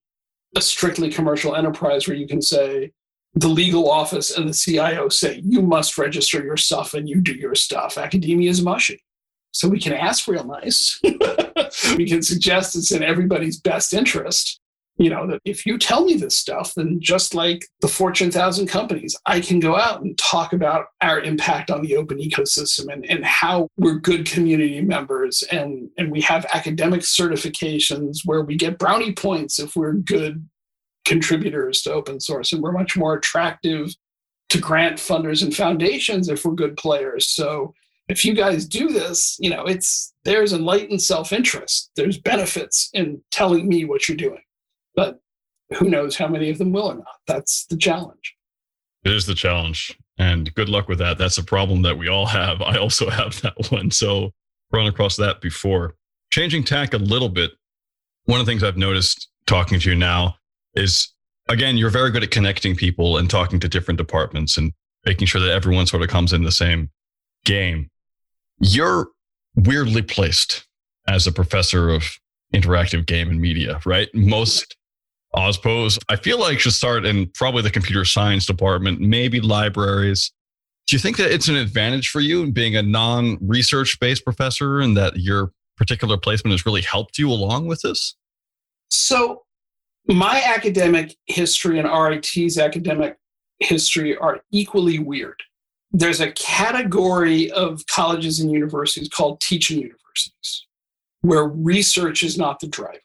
a 0.56 0.62
strictly 0.62 1.12
commercial 1.12 1.56
enterprise 1.56 2.08
where 2.08 2.18
you 2.18 2.28
can 2.28 2.42
say, 2.42 2.92
the 3.36 3.48
legal 3.48 3.92
office 3.92 4.36
and 4.36 4.50
the 4.50 4.54
CIO 4.54 5.10
say 5.10 5.42
you 5.46 5.62
must 5.62 5.98
register 5.98 6.44
your 6.44 6.58
stuff 6.58 6.96
and 6.96 7.08
you 7.08 7.22
do 7.22 7.34
your 7.34 7.54
stuff. 7.54 7.98
Academia 7.98 8.50
is 8.50 8.64
mushy. 8.64 9.04
So 9.58 9.68
we 9.68 9.80
can 9.80 9.94
ask 9.94 10.28
real 10.28 10.44
nice. 10.44 11.00
we 11.98 12.08
can 12.08 12.22
suggest 12.22 12.76
it's 12.76 12.92
in 12.92 13.02
everybody's 13.02 13.60
best 13.60 13.92
interest. 13.92 14.60
You 15.00 15.10
know, 15.10 15.26
that 15.28 15.42
if 15.46 15.66
you 15.66 15.80
tell 15.80 16.06
me 16.06 16.16
this 16.16 16.36
stuff, 16.36 16.74
then 16.76 17.00
just 17.02 17.34
like 17.34 17.66
the 17.82 17.88
Fortune 17.88 18.28
1000 18.28 18.68
companies, 18.68 19.16
I 19.26 19.40
can 19.40 19.60
go 19.60 19.76
out 19.76 20.02
and 20.02 20.16
talk 20.18 20.54
about 20.54 20.86
our 21.02 21.20
impact 21.20 21.72
on 21.72 21.82
the 21.82 21.96
open 21.96 22.20
ecosystem 22.20 22.94
and, 22.94 23.04
and 23.10 23.26
how 23.26 23.70
we're 23.78 24.00
good 24.00 24.28
community 24.28 24.82
members. 24.82 25.44
And, 25.52 25.90
and 25.98 26.12
we 26.12 26.22
have 26.22 26.46
academic 26.54 27.02
certifications 27.02 28.18
where 28.26 28.44
we 28.44 28.56
get 28.58 28.78
brownie 28.78 29.14
points 29.14 29.60
if 29.60 29.76
we're 29.76 29.94
good 29.94 30.48
contributors 31.04 31.82
to 31.84 31.94
open 31.94 32.20
source. 32.20 32.54
And 32.54 32.62
we're 32.62 32.72
much 32.72 32.96
more 32.96 33.16
attractive 33.16 33.90
to 34.50 34.60
grant 34.60 34.98
funders 34.98 35.42
and 35.42 35.56
foundations 35.56 36.30
if 36.30 36.46
we're 36.46 36.54
good 36.54 36.78
players. 36.78 37.28
So 37.28 37.74
if 38.10 38.24
you 38.24 38.34
guys 38.34 38.66
do 38.66 38.90
this, 38.90 39.38
you 39.40 39.50
know, 39.50 39.66
it's 39.66 40.14
there's 40.24 40.54
enlightened 40.54 41.02
self-interest. 41.02 41.92
There's 41.96 42.18
benefits 42.18 42.90
in 42.94 43.22
telling 43.32 43.68
me 43.68 43.86
what 43.86 44.08
you're 44.08 44.18
doing. 44.18 44.42
But 44.96 45.20
who 45.78 45.90
knows 45.90 46.16
how 46.16 46.28
many 46.28 46.50
of 46.50 46.58
them 46.58 46.72
will 46.72 46.92
or 46.92 46.96
not? 46.96 47.06
That's 47.28 47.66
the 47.66 47.78
challenge. 47.78 48.36
It 49.04 49.12
is 49.12 49.26
the 49.26 49.36
challenge. 49.36 49.98
And 50.18 50.54
good 50.56 50.70
luck 50.70 50.88
with 50.88 51.00
that. 51.00 51.18
That's 51.18 51.38
a 51.38 51.44
problem 51.44 51.82
that 51.84 51.98
we 51.98 52.08
all 52.08 52.26
have. 52.26 52.62
I 52.62 52.78
also 52.78 53.10
have 53.10 53.42
that 53.42 53.72
one. 53.72 53.92
So 53.92 54.32
run 54.72 54.88
across 54.88 55.18
that 55.18 55.42
before. 55.42 55.96
Changing 56.32 56.64
tack 56.64 56.94
a 56.94 56.98
little 56.98 57.30
bit. 57.30 57.52
One 58.26 58.40
of 58.40 58.46
the 58.46 58.50
things 58.50 58.64
I've 58.64 58.78
noticed 58.78 59.30
talking 59.46 59.80
to 59.80 59.90
you 59.90 59.96
now 59.96 60.36
is 60.76 61.14
again, 61.50 61.78
you're 61.78 61.90
very 61.90 62.12
good 62.12 62.24
at 62.24 62.32
connecting 62.32 62.76
people 62.76 63.18
and 63.18 63.30
talking 63.30 63.60
to 63.60 63.70
different 63.70 63.98
departments 63.98 64.58
and 64.58 64.74
making 65.06 65.28
sure 65.28 65.42
that 65.42 65.52
everyone 65.52 65.88
sort 65.88 66.04
of 66.04 66.10
comes 66.10 66.34
in 66.34 66.44
the 66.44 66.52
same 66.52 66.90
game 67.46 67.90
you're 68.60 69.08
weirdly 69.56 70.02
placed 70.02 70.68
as 71.08 71.28
a 71.28 71.32
professor 71.32 71.90
of 71.90 72.04
interactive 72.54 73.06
game 73.06 73.30
and 73.30 73.42
media, 73.42 73.80
right? 73.86 74.10
Most 74.14 74.76
OSPOs, 75.36 76.00
I 76.10 76.16
feel 76.16 76.40
like 76.40 76.60
should 76.60 76.74
start 76.74 77.06
in 77.06 77.28
probably 77.34 77.62
the 77.62 77.72
computer 77.72 78.06
science 78.06 78.46
department, 78.46 79.00
maybe 79.00 79.40
libraries. 79.40 80.32
Do 80.88 80.96
you 80.96 81.00
think 81.00 81.18
that 81.18 81.32
it's 81.32 81.50
an 81.50 81.56
advantage 81.56 82.10
for 82.10 82.22
you 82.22 82.44
in 82.44 82.52
being 82.52 82.76
a 82.76 82.82
non 82.82 83.38
research 83.42 84.00
based 84.00 84.24
professor 84.24 84.80
and 84.80 84.96
that 84.96 85.18
your 85.18 85.52
particular 85.76 86.18
placement 86.18 86.54
has 86.54 86.66
really 86.66 86.82
helped 86.82 87.18
you 87.18 87.30
along 87.30 87.68
with 87.68 87.82
this? 87.82 88.16
So, 88.90 89.44
my 90.08 90.42
academic 90.46 91.16
history 91.26 91.78
and 91.80 91.88
RIT's 91.90 92.58
academic 92.58 93.18
history 93.60 94.16
are 94.16 94.42
equally 94.52 95.00
weird 95.00 95.42
there's 95.98 96.22
a 96.22 96.32
category 96.34 97.50
of 97.52 97.84
colleges 97.88 98.40
and 98.40 98.52
universities 98.52 99.10
called 99.10 99.42
teaching 99.42 99.80
universities 99.80 100.68
where 101.22 101.48
research 101.48 102.22
is 102.22 102.38
not 102.38 102.60
the 102.60 102.68
driver. 102.68 103.00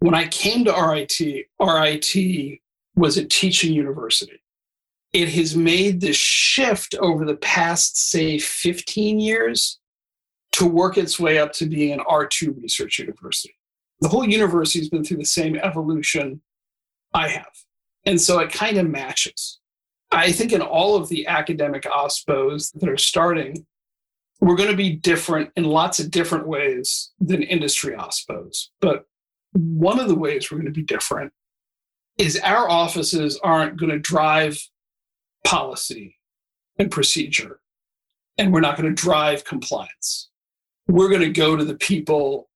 When 0.00 0.14
I 0.14 0.28
came 0.28 0.66
to 0.66 0.72
RIT, 0.72 1.18
RIT 1.58 2.58
was 2.94 3.16
a 3.16 3.24
teaching 3.24 3.72
university. 3.72 4.42
It 5.14 5.30
has 5.30 5.56
made 5.56 6.02
this 6.02 6.16
shift 6.16 6.94
over 7.00 7.24
the 7.24 7.36
past, 7.36 8.10
say, 8.10 8.38
15 8.38 9.18
years 9.18 9.80
to 10.52 10.66
work 10.66 10.98
its 10.98 11.18
way 11.18 11.38
up 11.38 11.52
to 11.54 11.64
being 11.64 11.94
an 11.94 12.00
R2 12.00 12.62
research 12.62 12.98
university. 12.98 13.56
The 14.02 14.08
whole 14.08 14.28
university 14.28 14.80
has 14.80 14.90
been 14.90 15.04
through 15.04 15.16
the 15.16 15.24
same 15.24 15.56
evolution 15.56 16.42
I 17.14 17.28
have. 17.28 17.52
And 18.04 18.20
so 18.20 18.40
it 18.40 18.52
kind 18.52 18.76
of 18.76 18.86
matches. 18.86 19.58
I 20.10 20.32
think 20.32 20.52
in 20.52 20.62
all 20.62 20.96
of 20.96 21.08
the 21.08 21.26
academic 21.26 21.82
OSPOs 21.82 22.72
that 22.80 22.88
are 22.88 22.96
starting, 22.96 23.66
we're 24.40 24.56
going 24.56 24.70
to 24.70 24.76
be 24.76 24.94
different 24.96 25.50
in 25.56 25.64
lots 25.64 25.98
of 25.98 26.10
different 26.10 26.46
ways 26.46 27.12
than 27.20 27.42
industry 27.42 27.94
OSPOs. 27.94 28.68
But 28.80 29.04
one 29.52 29.98
of 30.00 30.08
the 30.08 30.14
ways 30.14 30.50
we're 30.50 30.58
going 30.58 30.72
to 30.72 30.80
be 30.80 30.82
different 30.82 31.32
is 32.18 32.38
our 32.40 32.68
offices 32.68 33.38
aren't 33.42 33.78
going 33.78 33.90
to 33.90 33.98
drive 33.98 34.58
policy 35.44 36.16
and 36.78 36.90
procedure. 36.90 37.60
and 38.38 38.52
we're 38.52 38.60
not 38.60 38.76
going 38.76 38.88
to 38.88 39.02
drive 39.02 39.44
compliance. 39.44 40.30
We're 40.86 41.08
going 41.08 41.22
to 41.22 41.30
go 41.30 41.56
to 41.56 41.64
the 41.64 41.74
people 41.74 42.48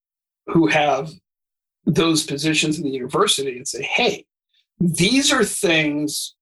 who 0.47 0.67
have 0.67 1.11
those 1.85 2.23
positions 2.25 2.77
in 2.77 2.83
the 2.83 2.89
university 2.89 3.57
and 3.57 3.67
say, 3.67 3.83
hey, 3.83 4.25
these 4.79 5.31
are 5.31 5.43
things 5.43 6.35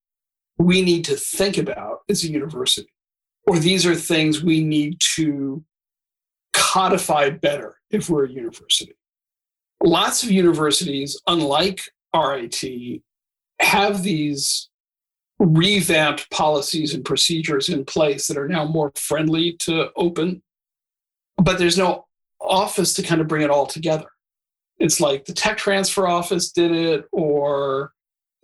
we 0.58 0.82
need 0.82 1.04
to 1.06 1.16
think 1.16 1.58
about 1.58 2.00
as 2.08 2.24
a 2.24 2.30
university, 2.30 2.92
or 3.46 3.58
these 3.58 3.86
are 3.86 3.94
things 3.94 4.42
we 4.42 4.62
need 4.62 5.00
to 5.16 5.64
codify 6.52 7.30
better 7.30 7.76
if 7.90 8.08
we're 8.08 8.26
a 8.26 8.30
university. 8.30 8.94
Lots 9.82 10.22
of 10.22 10.30
universities, 10.30 11.20
unlike 11.26 11.82
RIT, 12.14 12.62
have 13.60 14.02
these 14.02 14.68
revamped 15.38 16.30
policies 16.30 16.94
and 16.94 17.04
procedures 17.04 17.68
in 17.68 17.84
place 17.84 18.26
that 18.28 18.38
are 18.38 18.48
now 18.48 18.64
more 18.64 18.92
friendly 18.94 19.54
to 19.60 19.90
open, 19.96 20.42
but 21.36 21.58
there's 21.58 21.78
no 21.78 22.06
office 22.40 22.94
to 22.94 23.02
kind 23.02 23.20
of 23.20 23.28
bring 23.28 23.42
it 23.42 23.50
all 23.50 23.66
together. 23.66 24.06
It's 24.78 25.00
like 25.00 25.24
the 25.24 25.32
tech 25.32 25.58
transfer 25.58 26.06
office 26.06 26.50
did 26.52 26.72
it, 26.72 27.04
or 27.12 27.92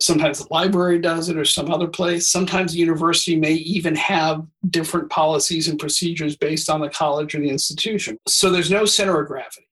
sometimes 0.01 0.39
the 0.39 0.47
library 0.51 0.99
does 0.99 1.29
it, 1.29 1.37
or 1.37 1.45
some 1.45 1.71
other 1.71 1.87
place. 1.87 2.29
Sometimes 2.29 2.71
the 2.71 2.79
university 2.79 3.35
may 3.35 3.53
even 3.53 3.95
have 3.95 4.45
different 4.69 5.09
policies 5.09 5.67
and 5.67 5.79
procedures 5.79 6.35
based 6.35 6.69
on 6.69 6.81
the 6.81 6.89
college 6.89 7.35
or 7.35 7.39
the 7.39 7.49
institution. 7.49 8.17
So 8.27 8.49
there's 8.49 8.71
no 8.71 8.85
center 8.85 9.19
of 9.19 9.27
gravity. 9.27 9.67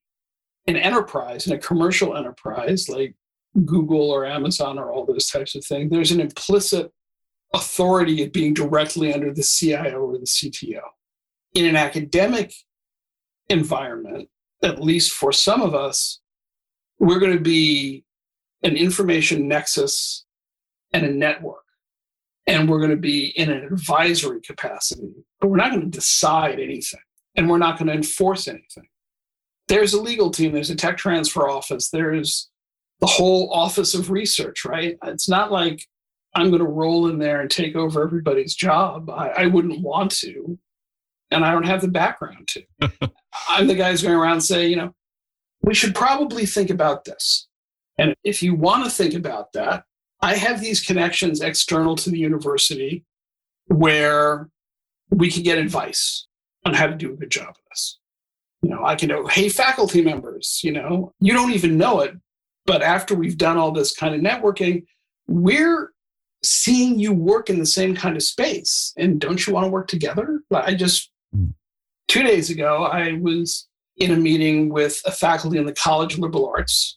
In 0.65 0.75
enterprise, 0.75 1.47
in 1.47 1.53
a 1.53 1.57
commercial 1.57 2.17
enterprise 2.17 2.89
like 2.89 3.15
Google 3.65 4.11
or 4.11 4.25
Amazon 4.25 4.77
or 4.77 4.91
all 4.91 5.05
those 5.05 5.29
types 5.29 5.55
of 5.55 5.63
things, 5.63 5.89
there's 5.89 6.11
an 6.11 6.19
implicit 6.19 6.91
authority 7.53 8.23
of 8.23 8.33
being 8.33 8.53
directly 8.53 9.13
under 9.13 9.33
the 9.33 9.43
CIO 9.43 9.99
or 9.99 10.17
the 10.17 10.25
CTO. 10.25 10.81
In 11.53 11.65
an 11.65 11.77
academic 11.77 12.53
environment, 13.49 14.27
at 14.61 14.81
least 14.81 15.13
for 15.13 15.31
some 15.31 15.61
of 15.61 15.73
us, 15.73 16.19
we're 16.99 17.19
going 17.19 17.37
to 17.37 17.39
be 17.39 18.03
an 18.63 18.76
information 18.76 19.48
nexus 19.48 20.26
and 20.93 21.06
a 21.06 21.12
network. 21.12 21.63
And 22.48 22.70
we're 22.70 22.80
going 22.80 22.91
to 22.91 22.96
be 22.96 23.28
in 23.38 23.52
an 23.52 23.65
advisory 23.65 24.39
capacity, 24.41 25.13
but 25.41 25.50
we're 25.50 25.58
not 25.58 25.72
going 25.72 25.82
to 25.82 25.88
decide 25.88 26.60
anything 26.60 27.02
and 27.36 27.50
we're 27.50 27.58
not 27.58 27.78
going 27.78 27.88
to 27.88 27.93
enforce 27.93 28.48
anything. 28.48 28.88
There's 29.67 29.93
a 29.93 30.02
legal 30.02 30.32
team, 30.32 30.54
there's 30.54 30.70
a 30.70 30.76
tech 30.76 30.98
transfer 30.98 31.50
office, 31.50 31.89
there's 31.89 32.50
the 33.00 33.08
whole 33.08 33.52
office 33.52 33.93
of 33.93 34.10
research, 34.10 34.65
right? 34.65 34.98
It's 35.04 35.30
not 35.30 35.52
like 35.52 35.86
I'm 36.36 36.50
going 36.50 36.62
to 36.62 36.67
roll 36.67 37.10
in 37.10 37.20
there 37.20 37.41
and 37.41 37.50
take 37.50 37.76
over 37.76 38.04
everybody's 38.04 38.56
job. 38.56 39.10
I, 39.10 39.30
I 39.30 39.46
wouldn't 39.48 39.82
want 39.82 40.12
to, 40.20 40.58
and 41.32 41.43
I 41.43 41.52
don't 41.52 41.65
have 41.65 41.82
the 41.82 41.88
background 41.89 42.48
to. 42.50 42.63
I'm 43.50 43.67
the 43.67 43.76
guy 43.76 43.91
who's 43.91 44.04
going 44.04 44.15
around 44.15 44.41
saying, 44.41 44.70
you 44.70 44.78
know, 44.78 44.93
we 45.62 45.74
should 45.74 45.96
probably 45.96 46.46
think 46.46 46.70
about 46.70 47.06
this. 47.06 47.46
And 47.97 48.15
if 48.23 48.43
you 48.43 48.53
want 48.53 48.83
to 48.83 48.89
think 48.89 49.13
about 49.13 49.53
that, 49.53 49.83
I 50.21 50.36
have 50.36 50.62
these 50.62 50.81
connections 50.81 51.41
external 51.41 51.95
to 51.97 52.10
the 52.10 52.17
university 52.17 53.03
where 53.67 54.49
we 55.10 55.31
can 55.31 55.43
get 55.43 55.57
advice 55.57 56.27
on 56.65 56.73
how 56.73 56.88
to 56.88 56.95
do 56.95 57.13
a 57.13 57.15
good 57.15 57.31
job 57.31 57.49
of 57.49 57.55
this. 57.69 57.99
You 58.62 58.69
know, 58.69 58.83
I 58.83 58.95
can 58.95 59.10
know, 59.10 59.27
hey, 59.27 59.49
faculty 59.49 60.03
members, 60.03 60.62
you 60.63 60.71
know, 60.71 61.13
you 61.19 61.33
don't 61.33 61.53
even 61.53 61.77
know 61.77 62.01
it, 62.01 62.15
but 62.65 62.81
after 62.81 63.15
we've 63.15 63.38
done 63.38 63.57
all 63.57 63.71
this 63.71 63.95
kind 63.95 64.15
of 64.15 64.21
networking, 64.21 64.83
we're 65.27 65.93
seeing 66.43 66.99
you 66.99 67.13
work 67.13 67.49
in 67.49 67.60
the 67.60 67.65
same 67.65 67.95
kind 67.95 68.15
of 68.15 68.23
space. 68.23 68.93
And 68.97 69.19
don't 69.19 69.45
you 69.45 69.53
want 69.53 69.65
to 69.65 69.71
work 69.71 69.88
together? 69.88 70.41
But 70.49 70.65
I 70.65 70.73
just, 70.73 71.12
hmm. 71.33 71.47
two 72.07 72.23
days 72.23 72.49
ago, 72.49 72.86
I 72.86 73.13
was 73.13 73.67
in 73.97 74.12
a 74.12 74.17
meeting 74.17 74.69
with 74.69 75.01
a 75.05 75.12
faculty 75.12 75.57
in 75.57 75.65
the 75.65 75.73
College 75.73 76.13
of 76.13 76.19
Liberal 76.19 76.47
Arts, 76.49 76.96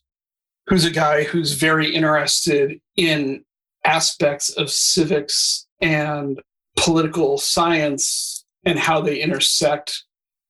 who's 0.71 0.85
a 0.85 0.91
guy 0.91 1.25
who's 1.25 1.55
very 1.55 1.93
interested 1.93 2.81
in 2.97 3.45
aspects 3.85 4.51
of 4.51 4.71
civics 4.71 5.67
and 5.81 6.41
political 6.77 7.39
science 7.39 8.45
and 8.65 8.79
how 8.79 9.01
they 9.01 9.21
intersect 9.21 10.05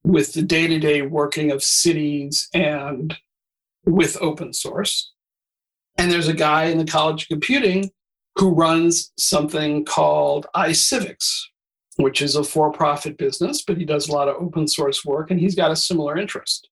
with 0.05 0.35
the 0.35 0.43
day 0.43 0.67
to 0.67 0.79
day 0.79 1.01
working 1.01 1.51
of 1.51 1.63
cities 1.63 2.49
and 2.53 3.17
with 3.87 4.19
open 4.21 4.53
source. 4.53 5.11
And 5.97 6.11
there's 6.11 6.29
a 6.29 6.35
guy 6.35 6.65
in 6.65 6.77
the 6.77 6.85
College 6.85 7.23
of 7.23 7.29
Computing 7.29 7.91
who 8.37 8.51
runs 8.51 9.13
something 9.19 9.87
called 9.87 10.47
iCivics, 10.55 11.45
which 11.97 12.21
is 12.21 12.37
a 12.37 12.45
for 12.45 12.71
profit 12.71 13.17
business, 13.17 13.63
but 13.67 13.79
he 13.79 13.87
does 13.87 14.09
a 14.09 14.13
lot 14.13 14.29
of 14.29 14.37
open 14.37 14.69
source 14.69 15.03
work 15.03 15.31
and 15.31 15.41
he's 15.41 15.55
got 15.55 15.71
a 15.71 15.77
similar 15.77 16.19
interest. 16.19 16.70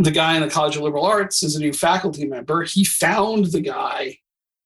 The 0.00 0.10
guy 0.10 0.34
in 0.34 0.40
the 0.40 0.48
College 0.48 0.76
of 0.76 0.82
Liberal 0.82 1.04
Arts 1.04 1.42
is 1.42 1.56
a 1.56 1.60
new 1.60 1.74
faculty 1.74 2.26
member. 2.26 2.62
He 2.62 2.84
found 2.84 3.52
the 3.52 3.60
guy 3.60 4.16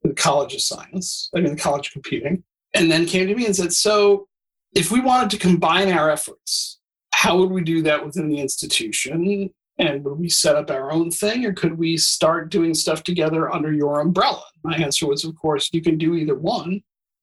in 0.04 0.10
the 0.10 0.14
College 0.14 0.54
of 0.54 0.60
Science, 0.60 1.28
I 1.34 1.40
mean, 1.40 1.56
the 1.56 1.60
College 1.60 1.88
of 1.88 1.92
Computing, 1.92 2.44
and 2.72 2.88
then 2.88 3.04
came 3.04 3.26
to 3.26 3.34
me 3.34 3.44
and 3.44 3.56
said, 3.56 3.72
So, 3.72 4.28
if 4.76 4.92
we 4.92 5.00
wanted 5.00 5.30
to 5.30 5.38
combine 5.38 5.90
our 5.90 6.08
efforts, 6.08 6.78
how 7.12 7.36
would 7.36 7.50
we 7.50 7.62
do 7.62 7.82
that 7.82 8.06
within 8.06 8.28
the 8.28 8.38
institution? 8.38 9.50
And 9.76 10.04
would 10.04 10.20
we 10.20 10.28
set 10.28 10.54
up 10.54 10.70
our 10.70 10.92
own 10.92 11.10
thing 11.10 11.44
or 11.44 11.52
could 11.52 11.78
we 11.78 11.96
start 11.96 12.52
doing 12.52 12.72
stuff 12.72 13.02
together 13.02 13.52
under 13.52 13.72
your 13.72 13.98
umbrella? 13.98 14.44
My 14.62 14.76
answer 14.76 15.08
was, 15.08 15.24
of 15.24 15.34
course, 15.34 15.68
you 15.72 15.82
can 15.82 15.98
do 15.98 16.14
either 16.14 16.36
one. 16.36 16.80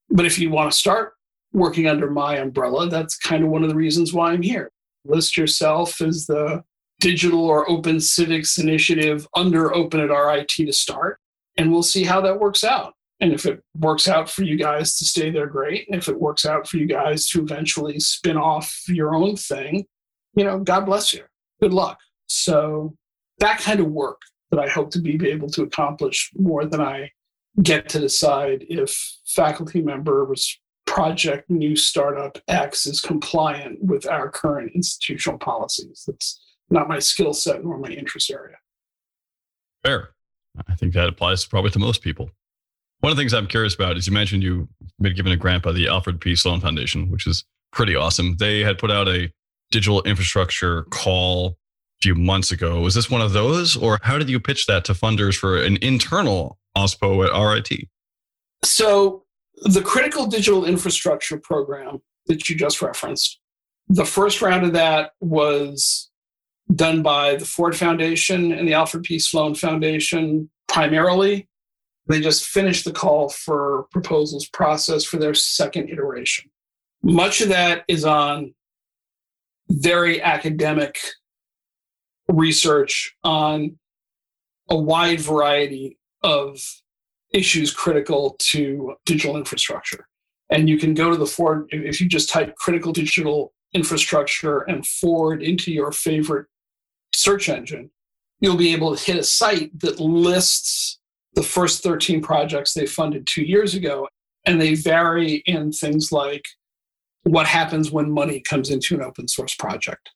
But 0.10 0.26
if 0.26 0.38
you 0.38 0.50
want 0.50 0.70
to 0.70 0.78
start 0.78 1.14
working 1.54 1.88
under 1.88 2.12
my 2.12 2.40
umbrella, 2.40 2.90
that's 2.90 3.18
kind 3.18 3.46
of 3.46 3.50
one 3.50 3.64
of 3.64 3.70
the 3.70 3.76
reasons 3.76 4.12
why 4.12 4.34
I'm 4.34 4.42
here. 4.42 4.70
List 5.06 5.38
yourself 5.38 6.02
as 6.02 6.26
the 6.26 6.66
digital 7.02 7.44
or 7.44 7.70
open 7.70 8.00
civics 8.00 8.58
initiative 8.58 9.28
under 9.36 9.74
Open 9.76 10.00
at 10.00 10.10
RIT 10.10 10.50
to 10.50 10.72
start, 10.72 11.20
and 11.58 11.72
we'll 11.72 11.84
see 11.84 12.04
how 12.04 12.22
that 12.22 12.40
works 12.40 12.64
out. 12.64 12.94
And 13.20 13.34
if 13.34 13.46
it 13.46 13.62
works 13.78 14.08
out 14.08 14.30
for 14.30 14.44
you 14.44 14.58
guys 14.58 14.98
to 14.98 15.06
stay 15.06 15.30
there, 15.30 15.48
great. 15.48 15.88
And 15.88 15.96
if 15.96 16.08
it 16.08 16.20
works 16.20 16.46
out 16.46 16.68
for 16.68 16.78
you 16.78 16.88
guys 16.88 17.28
to 17.30 17.42
eventually 17.42 18.00
spin 18.00 18.38
off 18.38 18.74
your 18.88 19.14
own 19.14 19.36
thing, 19.36 19.86
you 20.36 20.44
know, 20.44 20.60
God 20.60 20.86
bless 20.86 21.14
you. 21.14 21.24
Good 21.62 21.74
luck. 21.74 22.00
So 22.28 22.96
that 23.40 23.60
kind 23.60 23.80
of 23.80 23.88
work 23.88 24.22
that 24.50 24.60
I 24.60 24.68
hope 24.68 24.92
to 24.92 25.00
be 25.00 25.30
able 25.30 25.50
to 25.50 25.64
accomplish 25.64 26.32
more 26.36 26.66
than 26.66 26.82
I 26.82 27.12
get 27.62 27.90
to 27.90 28.00
decide 28.00 28.66
if 28.70 28.98
faculty 29.28 29.82
member 29.82 30.26
was 30.26 30.60
project 30.88 31.50
new 31.50 31.76
startup 31.76 32.38
X 32.48 32.86
is 32.86 33.02
compliant 33.02 33.84
with 33.84 34.08
our 34.08 34.30
current 34.30 34.72
institutional 34.74 35.38
policies. 35.40 36.04
That's 36.08 36.40
not 36.72 36.88
my 36.88 37.00
skill 37.00 37.34
set 37.34 37.64
nor 37.64 37.78
my 37.78 37.90
interest 37.90 38.32
area. 38.32 38.56
Fair. 39.84 40.10
I 40.68 40.76
think 40.76 40.94
that 40.94 41.08
applies 41.08 41.46
probably 41.46 41.72
to 41.72 41.80
most 41.80 42.02
people. 42.02 42.30
One 43.00 43.12
of 43.12 43.18
the 43.18 43.22
things 43.22 43.34
I'm 43.34 43.48
curious 43.48 43.74
about 43.74 43.98
is 43.98 44.06
you 44.06 44.14
mentioned 44.14 44.44
you've 44.44 44.68
been 45.00 45.16
given 45.16 45.32
a 45.32 45.38
grant 45.38 45.64
by 45.64 45.72
the 45.72 45.88
Alfred 45.88 46.22
P. 46.22 46.36
Sloan 46.36 46.62
Foundation, 46.62 47.10
which 47.10 47.26
is 47.26 47.44
pretty 47.72 47.96
awesome. 47.96 48.38
They 48.38 48.60
had 48.60 48.78
put 48.78 48.92
out 48.92 49.08
a 49.08 49.32
digital 49.72 50.04
infrastructure 50.04 50.84
call 50.92 51.48
a 51.48 52.02
few 52.02 52.16
months 52.16 52.52
ago. 52.52 52.80
Was 52.82 52.94
this 52.94 53.10
one 53.10 53.22
of 53.22 53.34
those, 53.34 53.76
or 53.76 53.98
how 54.04 54.18
did 54.18 54.30
you 54.30 54.40
pitch 54.40 54.68
that 54.68 54.86
to 54.86 54.94
funders 54.94 55.36
for 55.36 55.58
an 55.58 55.78
internal 55.82 56.60
OSPO 56.78 57.28
at 57.28 57.70
RIT? 57.72 57.88
So, 58.64 59.24
the 59.64 59.82
Critical 59.82 60.28
Digital 60.28 60.66
Infrastructure 60.66 61.38
Program 61.38 62.02
that 62.28 62.50
you 62.50 62.56
just 62.56 62.82
referenced, 62.82 63.40
the 63.88 64.06
first 64.06 64.42
round 64.42 64.64
of 64.64 64.74
that 64.74 65.12
was 65.20 66.11
done 66.76 67.02
by 67.02 67.36
the 67.36 67.46
Ford 67.46 67.76
Foundation 67.76 68.52
and 68.52 68.68
the 68.68 68.74
Alfred 68.74 69.04
P. 69.04 69.20
Sloan 69.20 69.56
Foundation 69.56 70.50
primarily. 70.68 71.48
They 72.08 72.22
just 72.22 72.46
finished 72.46 72.86
the 72.86 72.92
call 72.92 73.30
for 73.30 73.88
proposals 73.92 74.48
process 74.48 75.04
for 75.04 75.18
their 75.18 75.34
second 75.34 75.90
iteration. 75.90 76.50
Much 77.04 77.42
of 77.42 77.50
that 77.50 77.84
is 77.88 78.06
on 78.06 78.54
very 79.70 80.22
academic 80.22 81.00
research 82.28 83.16
on 83.24 83.78
a 84.70 84.76
wide 84.76 85.20
variety 85.20 85.98
of 86.24 86.60
issues 87.34 87.74
critical 87.74 88.36
to 88.40 88.96
digital 89.06 89.38
infrastructure. 89.38 90.08
And 90.50 90.68
you 90.70 90.78
can 90.78 90.94
go 90.94 91.10
to 91.10 91.18
the 91.18 91.26
Ford, 91.26 91.68
if 91.72 92.02
you 92.02 92.10
just 92.10 92.30
type 92.30 92.56
critical 92.56 92.92
digital 92.92 93.54
infrastructure 93.74 94.60
and 94.62 94.86
Ford 94.86 95.42
into 95.42 95.72
your 95.72 95.92
favorite 95.92 96.48
search 97.14 97.50
engine, 97.50 97.92
you'll 98.40 98.58
be 98.58 98.74
able 98.74 98.96
to 98.96 99.04
hit 99.04 99.18
a 99.18 99.24
site 99.24 99.78
that 99.80 100.00
lists 100.00 101.00
the 101.34 101.44
first 101.44 101.84
13 101.84 102.22
projects 102.22 102.74
they 102.74 102.86
funded 102.86 103.28
two 103.28 103.44
years 103.44 103.74
ago. 103.74 104.08
And 104.46 104.60
they 104.60 104.74
vary 104.74 105.44
in 105.46 105.72
things 105.72 106.12
like 106.12 106.44
what 107.24 107.46
happens 107.46 107.92
when 107.92 108.12
money 108.12 108.42
comes 108.42 108.72
into 108.72 108.96
an 108.96 109.04
open 109.04 109.28
source 109.28 109.54
project 109.56 110.10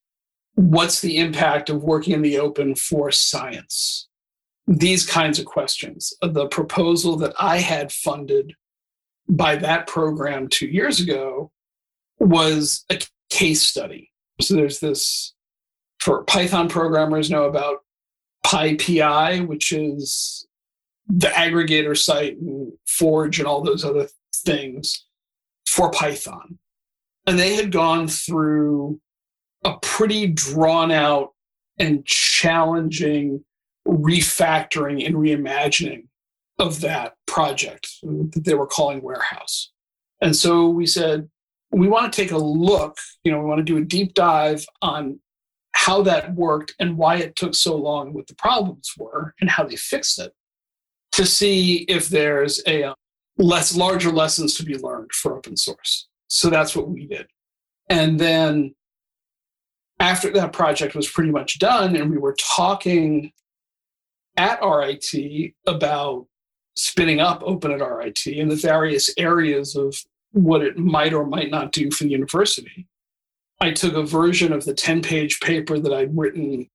what's 0.55 1.01
the 1.01 1.17
impact 1.17 1.69
of 1.69 1.83
working 1.83 2.13
in 2.13 2.21
the 2.21 2.39
open 2.39 2.75
for 2.75 3.11
science? 3.11 4.07
These 4.67 5.05
kinds 5.05 5.37
of 5.37 5.45
questions. 5.45 6.13
The 6.21 6.47
proposal 6.47 7.17
that 7.17 7.33
I 7.39 7.59
had 7.59 7.91
funded 7.91 8.53
by 9.29 9.57
that 9.57 9.87
program 9.87 10.47
two 10.47 10.67
years 10.67 10.99
ago 10.99 11.51
was 12.19 12.85
a 12.89 12.99
case 13.29 13.61
study 13.61 14.11
So 14.41 14.55
there's 14.55 14.79
this 14.79 15.33
Python 16.27 16.69
programmers 16.69 17.29
know 17.29 17.45
about 17.45 17.79
PyPI, 18.45 19.45
which 19.47 19.71
is 19.71 20.47
the 21.07 21.27
aggregator 21.27 21.97
site 21.97 22.37
and 22.37 22.71
Forge 22.87 23.39
and 23.39 23.47
all 23.47 23.61
those 23.61 23.83
other 23.83 24.07
things 24.33 25.05
for 25.67 25.91
Python. 25.91 26.59
And 27.27 27.39
they 27.39 27.55
had 27.55 27.71
gone 27.71 28.07
through 28.07 28.99
a 29.63 29.77
pretty 29.81 30.27
drawn 30.27 30.91
out 30.91 31.33
and 31.79 32.05
challenging 32.05 33.43
refactoring 33.87 35.05
and 35.05 35.15
reimagining 35.15 36.07
of 36.59 36.81
that 36.81 37.13
project 37.25 37.87
that 38.03 38.43
they 38.45 38.53
were 38.53 38.67
calling 38.67 39.01
Warehouse. 39.01 39.71
And 40.21 40.35
so 40.35 40.69
we 40.69 40.85
said, 40.85 41.29
we 41.71 41.87
want 41.87 42.11
to 42.11 42.21
take 42.21 42.31
a 42.31 42.37
look, 42.37 42.97
you 43.23 43.31
know, 43.31 43.39
we 43.39 43.45
want 43.45 43.59
to 43.59 43.63
do 43.63 43.77
a 43.77 43.83
deep 43.83 44.13
dive 44.13 44.65
on 44.81 45.19
how 45.85 46.01
that 46.01 46.33
worked 46.33 46.73
and 46.79 46.97
why 46.97 47.17
it 47.17 47.35
took 47.35 47.53
so 47.53 47.75
long, 47.75 48.11
what 48.11 48.25
the 48.25 48.33
problems 48.35 48.91
were, 48.97 49.35
and 49.39 49.51
how 49.51 49.63
they 49.63 49.75
fixed 49.75 50.17
it 50.19 50.33
to 51.11 51.25
see 51.27 51.85
if 51.87 52.09
there's 52.09 52.59
a 52.65 52.83
uh, 52.83 52.93
less 53.37 53.75
larger 53.75 54.11
lessons 54.11 54.55
to 54.55 54.63
be 54.63 54.77
learned 54.79 55.11
for 55.11 55.37
open 55.37 55.55
source. 55.55 56.07
So 56.27 56.49
that's 56.49 56.75
what 56.75 56.89
we 56.89 57.05
did. 57.05 57.27
And 57.87 58.19
then 58.19 58.73
after 59.99 60.31
that 60.31 60.53
project 60.53 60.95
was 60.95 61.07
pretty 61.07 61.29
much 61.29 61.59
done 61.59 61.95
and 61.95 62.09
we 62.09 62.17
were 62.17 62.35
talking 62.55 63.31
at 64.37 64.59
RIT 64.65 65.53
about 65.67 66.25
spinning 66.75 67.19
up 67.19 67.43
open 67.45 67.71
at 67.71 67.87
RIT 67.87 68.25
and 68.25 68.49
the 68.49 68.55
various 68.55 69.13
areas 69.17 69.75
of 69.75 69.95
what 70.31 70.63
it 70.63 70.77
might 70.77 71.13
or 71.13 71.27
might 71.27 71.51
not 71.51 71.71
do 71.71 71.91
for 71.91 72.05
the 72.05 72.09
university. 72.09 72.87
I 73.61 73.71
took 73.71 73.93
a 73.93 74.03
version 74.03 74.51
of 74.51 74.65
the 74.65 74.73
10 74.73 75.01
page 75.01 75.39
paper 75.39 75.79
that 75.79 75.93
I'd 75.93 76.17
written 76.17 76.69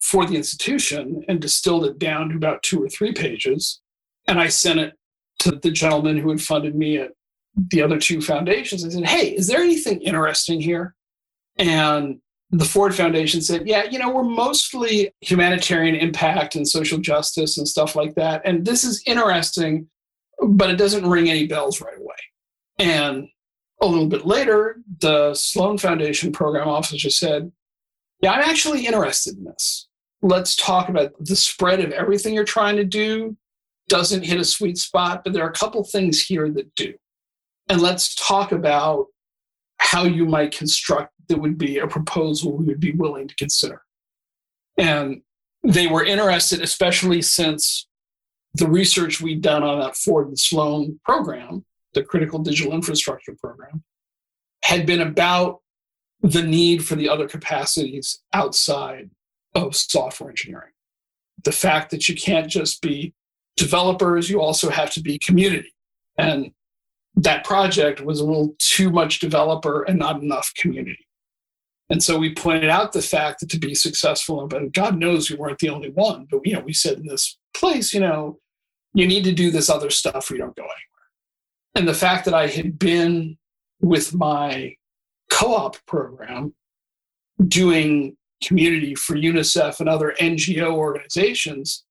for 0.00 0.26
the 0.26 0.36
institution 0.36 1.24
and 1.28 1.40
distilled 1.40 1.86
it 1.86 1.98
down 1.98 2.28
to 2.28 2.36
about 2.36 2.62
two 2.62 2.82
or 2.82 2.88
three 2.88 3.12
pages. 3.12 3.80
And 4.26 4.38
I 4.38 4.48
sent 4.48 4.80
it 4.80 4.94
to 5.40 5.52
the 5.52 5.70
gentleman 5.70 6.18
who 6.18 6.30
had 6.30 6.42
funded 6.42 6.74
me 6.74 6.98
at 6.98 7.12
the 7.56 7.82
other 7.82 7.98
two 7.98 8.20
foundations. 8.20 8.84
I 8.84 8.88
said, 8.88 9.06
Hey, 9.06 9.34
is 9.34 9.46
there 9.46 9.60
anything 9.60 10.00
interesting 10.00 10.60
here? 10.60 10.94
And 11.56 12.20
the 12.50 12.64
Ford 12.64 12.94
Foundation 12.94 13.40
said, 13.40 13.66
Yeah, 13.66 13.84
you 13.84 13.98
know, 13.98 14.10
we're 14.10 14.24
mostly 14.24 15.12
humanitarian 15.20 15.94
impact 15.94 16.56
and 16.56 16.66
social 16.68 16.98
justice 16.98 17.58
and 17.58 17.66
stuff 17.66 17.96
like 17.96 18.14
that. 18.16 18.42
And 18.44 18.64
this 18.64 18.84
is 18.84 19.02
interesting, 19.06 19.88
but 20.40 20.70
it 20.70 20.76
doesn't 20.76 21.08
ring 21.08 21.30
any 21.30 21.46
bells 21.46 21.80
right 21.80 21.98
away. 21.98 22.14
And 22.78 23.28
a 23.80 23.86
little 23.86 24.08
bit 24.08 24.26
later, 24.26 24.76
the 25.00 25.34
Sloan 25.34 25.78
Foundation 25.78 26.32
program 26.32 26.68
officer 26.68 27.10
said, 27.10 27.52
Yeah, 28.20 28.32
I'm 28.32 28.48
actually 28.48 28.86
interested 28.86 29.36
in 29.36 29.44
this. 29.44 29.88
Let's 30.22 30.56
talk 30.56 30.88
about 30.88 31.12
the 31.20 31.36
spread 31.36 31.80
of 31.80 31.92
everything 31.92 32.34
you're 32.34 32.44
trying 32.44 32.76
to 32.76 32.84
do 32.84 33.36
doesn't 33.88 34.24
hit 34.24 34.40
a 34.40 34.44
sweet 34.44 34.78
spot, 34.78 35.22
but 35.22 35.32
there 35.32 35.44
are 35.44 35.50
a 35.50 35.54
couple 35.54 35.84
things 35.84 36.24
here 36.24 36.50
that 36.50 36.74
do. 36.74 36.94
And 37.68 37.80
let's 37.80 38.14
talk 38.14 38.52
about 38.52 39.06
how 39.78 40.04
you 40.04 40.24
might 40.24 40.56
construct 40.56 41.12
that 41.28 41.38
would 41.38 41.58
be 41.58 41.78
a 41.78 41.86
proposal 41.86 42.56
we 42.56 42.66
would 42.66 42.80
be 42.80 42.92
willing 42.92 43.28
to 43.28 43.34
consider. 43.36 43.82
And 44.78 45.22
they 45.62 45.86
were 45.86 46.04
interested, 46.04 46.60
especially 46.60 47.22
since 47.22 47.86
the 48.54 48.68
research 48.68 49.20
we'd 49.20 49.42
done 49.42 49.62
on 49.62 49.80
that 49.80 49.96
Ford 49.96 50.28
and 50.28 50.38
Sloan 50.38 51.00
program, 51.04 51.64
the 51.94 52.02
Critical 52.02 52.38
Digital 52.38 52.72
Infrastructure 52.72 53.34
Program, 53.40 53.82
had 54.64 54.86
been 54.86 55.00
about 55.00 55.60
the 56.22 56.42
need 56.42 56.84
for 56.84 56.94
the 56.94 57.08
other 57.08 57.28
capacities 57.28 58.22
outside 58.32 59.10
of 59.54 59.76
software 59.76 60.30
engineering. 60.30 60.72
The 61.44 61.52
fact 61.52 61.90
that 61.90 62.08
you 62.08 62.14
can't 62.14 62.48
just 62.48 62.80
be 62.80 63.14
developers, 63.56 64.30
you 64.30 64.40
also 64.40 64.70
have 64.70 64.90
to 64.92 65.02
be 65.02 65.18
community. 65.18 65.74
And 66.16 66.52
that 67.16 67.44
project 67.44 68.00
was 68.00 68.20
a 68.20 68.24
little 68.24 68.56
too 68.58 68.90
much 68.90 69.20
developer 69.20 69.82
and 69.82 69.98
not 69.98 70.22
enough 70.22 70.52
community. 70.56 71.06
And 71.90 72.02
so 72.02 72.18
we 72.18 72.34
pointed 72.34 72.70
out 72.70 72.92
the 72.92 73.02
fact 73.02 73.40
that 73.40 73.50
to 73.50 73.58
be 73.58 73.74
successful, 73.74 74.46
but 74.46 74.72
God 74.72 74.98
knows 74.98 75.30
we 75.30 75.36
weren't 75.36 75.58
the 75.58 75.68
only 75.68 75.90
one, 75.90 76.26
but 76.30 76.40
you 76.44 76.54
know, 76.54 76.60
we 76.60 76.72
said 76.72 76.98
in 76.98 77.06
this 77.06 77.38
place, 77.54 77.92
you 77.92 78.00
know, 78.00 78.38
you 78.94 79.06
need 79.06 79.24
to 79.24 79.32
do 79.32 79.50
this 79.50 79.68
other 79.68 79.90
stuff 79.90 80.30
or 80.30 80.34
you 80.34 80.40
don't 80.40 80.56
go 80.56 80.62
anywhere. 80.62 80.93
And 81.74 81.88
the 81.88 81.94
fact 81.94 82.24
that 82.26 82.34
I 82.34 82.46
had 82.46 82.78
been 82.78 83.36
with 83.80 84.14
my 84.14 84.76
co-op 85.30 85.76
program 85.86 86.54
doing 87.48 88.16
community 88.42 88.94
for 88.94 89.16
UNICEF 89.16 89.80
and 89.80 89.88
other 89.88 90.14
NGO 90.20 90.72
organizations, 90.72 91.84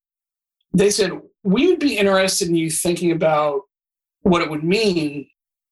they 0.74 0.90
said, 0.90 1.12
we 1.44 1.68
would 1.68 1.80
be 1.80 1.98
interested 1.98 2.48
in 2.48 2.56
you 2.56 2.70
thinking 2.70 3.12
about 3.12 3.62
what 4.22 4.42
it 4.42 4.50
would 4.50 4.64
mean 4.64 5.28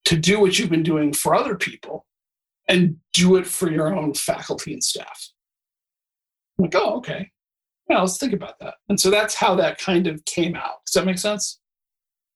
to 0.06 0.18
do 0.18 0.40
what 0.40 0.60
you've 0.60 0.70
been 0.70 0.84
doing 0.84 1.14
for 1.14 1.34
other 1.34 1.56
people 1.56 2.06
and 2.68 2.98
do 3.14 3.38
it 3.38 3.48
for 3.48 3.72
your 3.72 3.96
own 3.96 4.14
faculty 4.14 4.74
and 4.74 4.84
staff. 4.84 5.30
I'm 6.58 6.66
like, 6.66 6.76
oh, 6.76 6.98
okay. 6.98 7.30
Yeah, 7.90 8.02
let's 8.02 8.18
think 8.18 8.34
about 8.34 8.60
that. 8.60 8.76
And 8.90 9.00
so 9.00 9.10
that's 9.10 9.36
how 9.36 9.56
that 9.56 9.78
kind 9.78 10.08
of 10.08 10.24
came 10.26 10.56
out. 10.56 10.86
Does 10.86 10.94
that 10.96 11.06
make 11.06 11.18
sense? 11.18 11.61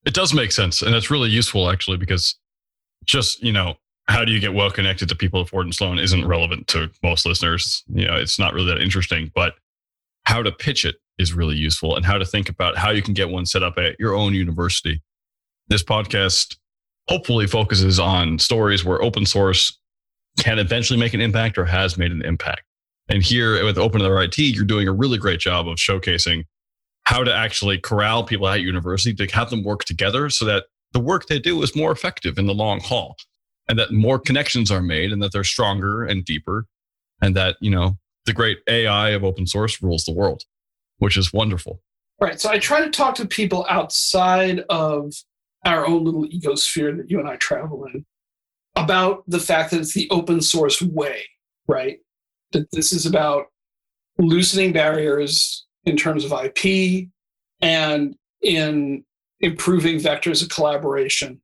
It 0.06 0.14
does 0.14 0.34
make 0.34 0.52
sense. 0.52 0.82
And 0.82 0.96
it's 0.96 1.10
really 1.10 1.30
useful 1.30 1.70
actually, 1.70 1.98
because 1.98 2.36
just, 3.06 3.42
you 3.44 3.52
know, 3.52 3.76
how 4.08 4.24
do 4.24 4.32
you 4.32 4.40
get 4.40 4.54
well 4.54 4.70
connected 4.70 5.10
to 5.10 5.16
people 5.16 5.42
at 5.42 5.50
Ford 5.50 5.66
and 5.66 5.74
Sloan 5.74 5.98
isn't 5.98 6.28
relevant 6.28 6.68
to 6.68 6.92
most 7.02 7.26
listeners. 7.26 7.84
You 7.88 8.06
know, 8.06 8.16
it's 8.16 8.38
not 8.38 8.54
really 8.54 8.68
that 8.68 8.82
interesting, 8.82 9.32
but 9.34 9.56
how 10.24 10.44
to 10.44 10.52
pitch 10.52 10.86
it 10.86 10.96
is 11.18 11.34
really 11.34 11.56
useful 11.56 11.96
and 11.96 12.06
how 12.06 12.18
to 12.18 12.26
think 12.26 12.50
about 12.50 12.78
how 12.78 12.92
you 12.92 13.02
can 13.02 13.14
get 13.14 13.30
one 13.30 13.46
set 13.46 13.64
up 13.64 13.78
at 13.78 13.96
your 14.00 14.14
own 14.14 14.34
university. 14.34 15.02
This 15.68 15.84
podcast 15.84 16.58
hopefully 17.08 17.48
focuses 17.48 18.00
on 18.00 18.38
stories 18.38 18.84
where 18.84 19.02
open 19.02 19.26
source 19.26 19.80
can 20.38 20.60
eventually 20.60 21.00
make 21.00 21.14
an 21.14 21.22
impact 21.22 21.58
or 21.58 21.66
has 21.66 21.98
made 21.98 22.12
an 22.12 22.24
impact. 22.24 22.64
And 23.08 23.24
here 23.24 23.64
with 23.64 23.78
Open 23.78 24.02
at 24.02 24.08
RIT, 24.08 24.38
you're 24.38 24.66
doing 24.66 24.88
a 24.88 24.92
really 24.92 25.18
great 25.18 25.40
job 25.40 25.68
of 25.68 25.78
showcasing 25.78 26.46
how 27.06 27.24
to 27.24 27.34
actually 27.34 27.78
corral 27.78 28.24
people 28.24 28.48
at 28.48 28.62
university 28.62 29.14
to 29.14 29.34
have 29.36 29.50
them 29.50 29.64
work 29.64 29.86
together 29.86 30.30
so 30.30 30.46
that 30.46 30.66
the 30.92 31.00
work 31.00 31.28
they 31.28 31.40
do 31.40 31.62
is 31.62 31.76
more 31.76 31.92
effective 31.92 32.38
in 32.38 32.48
the 32.48 32.54
long 32.54 32.80
haul 32.80 33.16
and 33.68 33.78
that 33.78 33.92
more 33.92 34.20
connections 34.20 34.72
are 34.72 34.82
made 34.82 35.12
and 35.12 35.22
that 35.22 35.32
they're 35.32 35.44
stronger 35.44 36.04
and 36.04 36.26
deeper 36.26 36.66
and 37.22 37.36
that, 37.36 37.58
you 37.62 37.70
know, 37.70 37.98
the 38.26 38.34
great 38.34 38.60
AI 38.68 39.10
of 39.10 39.24
open 39.24 39.46
source 39.46 39.82
rules 39.82 40.04
the 40.06 40.14
world, 40.14 40.44
which 40.98 41.18
is 41.18 41.32
wonderful. 41.32 41.82
Right. 42.20 42.40
So 42.40 42.50
I 42.50 42.60
try 42.60 42.84
to 42.84 42.90
talk 42.90 43.16
to 43.16 43.28
people 43.28 43.66
outside 43.70 44.64
of 44.70 45.14
our 45.66 45.86
own 45.86 46.04
little 46.06 46.26
ecosphere 46.26 46.96
that 46.98 47.10
you 47.10 47.20
and 47.20 47.28
I 47.28 47.36
travel 47.36 47.86
in 47.86 48.06
about 48.76 49.24
the 49.28 49.40
fact 49.40 49.72
that 49.72 49.82
it's 49.82 49.94
the 49.94 50.10
open 50.10 50.42
source 50.42 50.82
way, 50.82 51.24
right? 51.68 52.00
That 52.52 52.72
this 52.72 52.94
is 52.94 53.06
about 53.06 53.48
loosening 54.18 54.74
barriers 54.74 55.65
in 55.86 55.96
terms 55.96 56.26
of 56.26 56.34
IP 56.34 57.08
and 57.62 58.16
in 58.42 59.04
improving 59.40 59.98
vectors 59.98 60.42
of 60.42 60.50
collaboration 60.50 61.42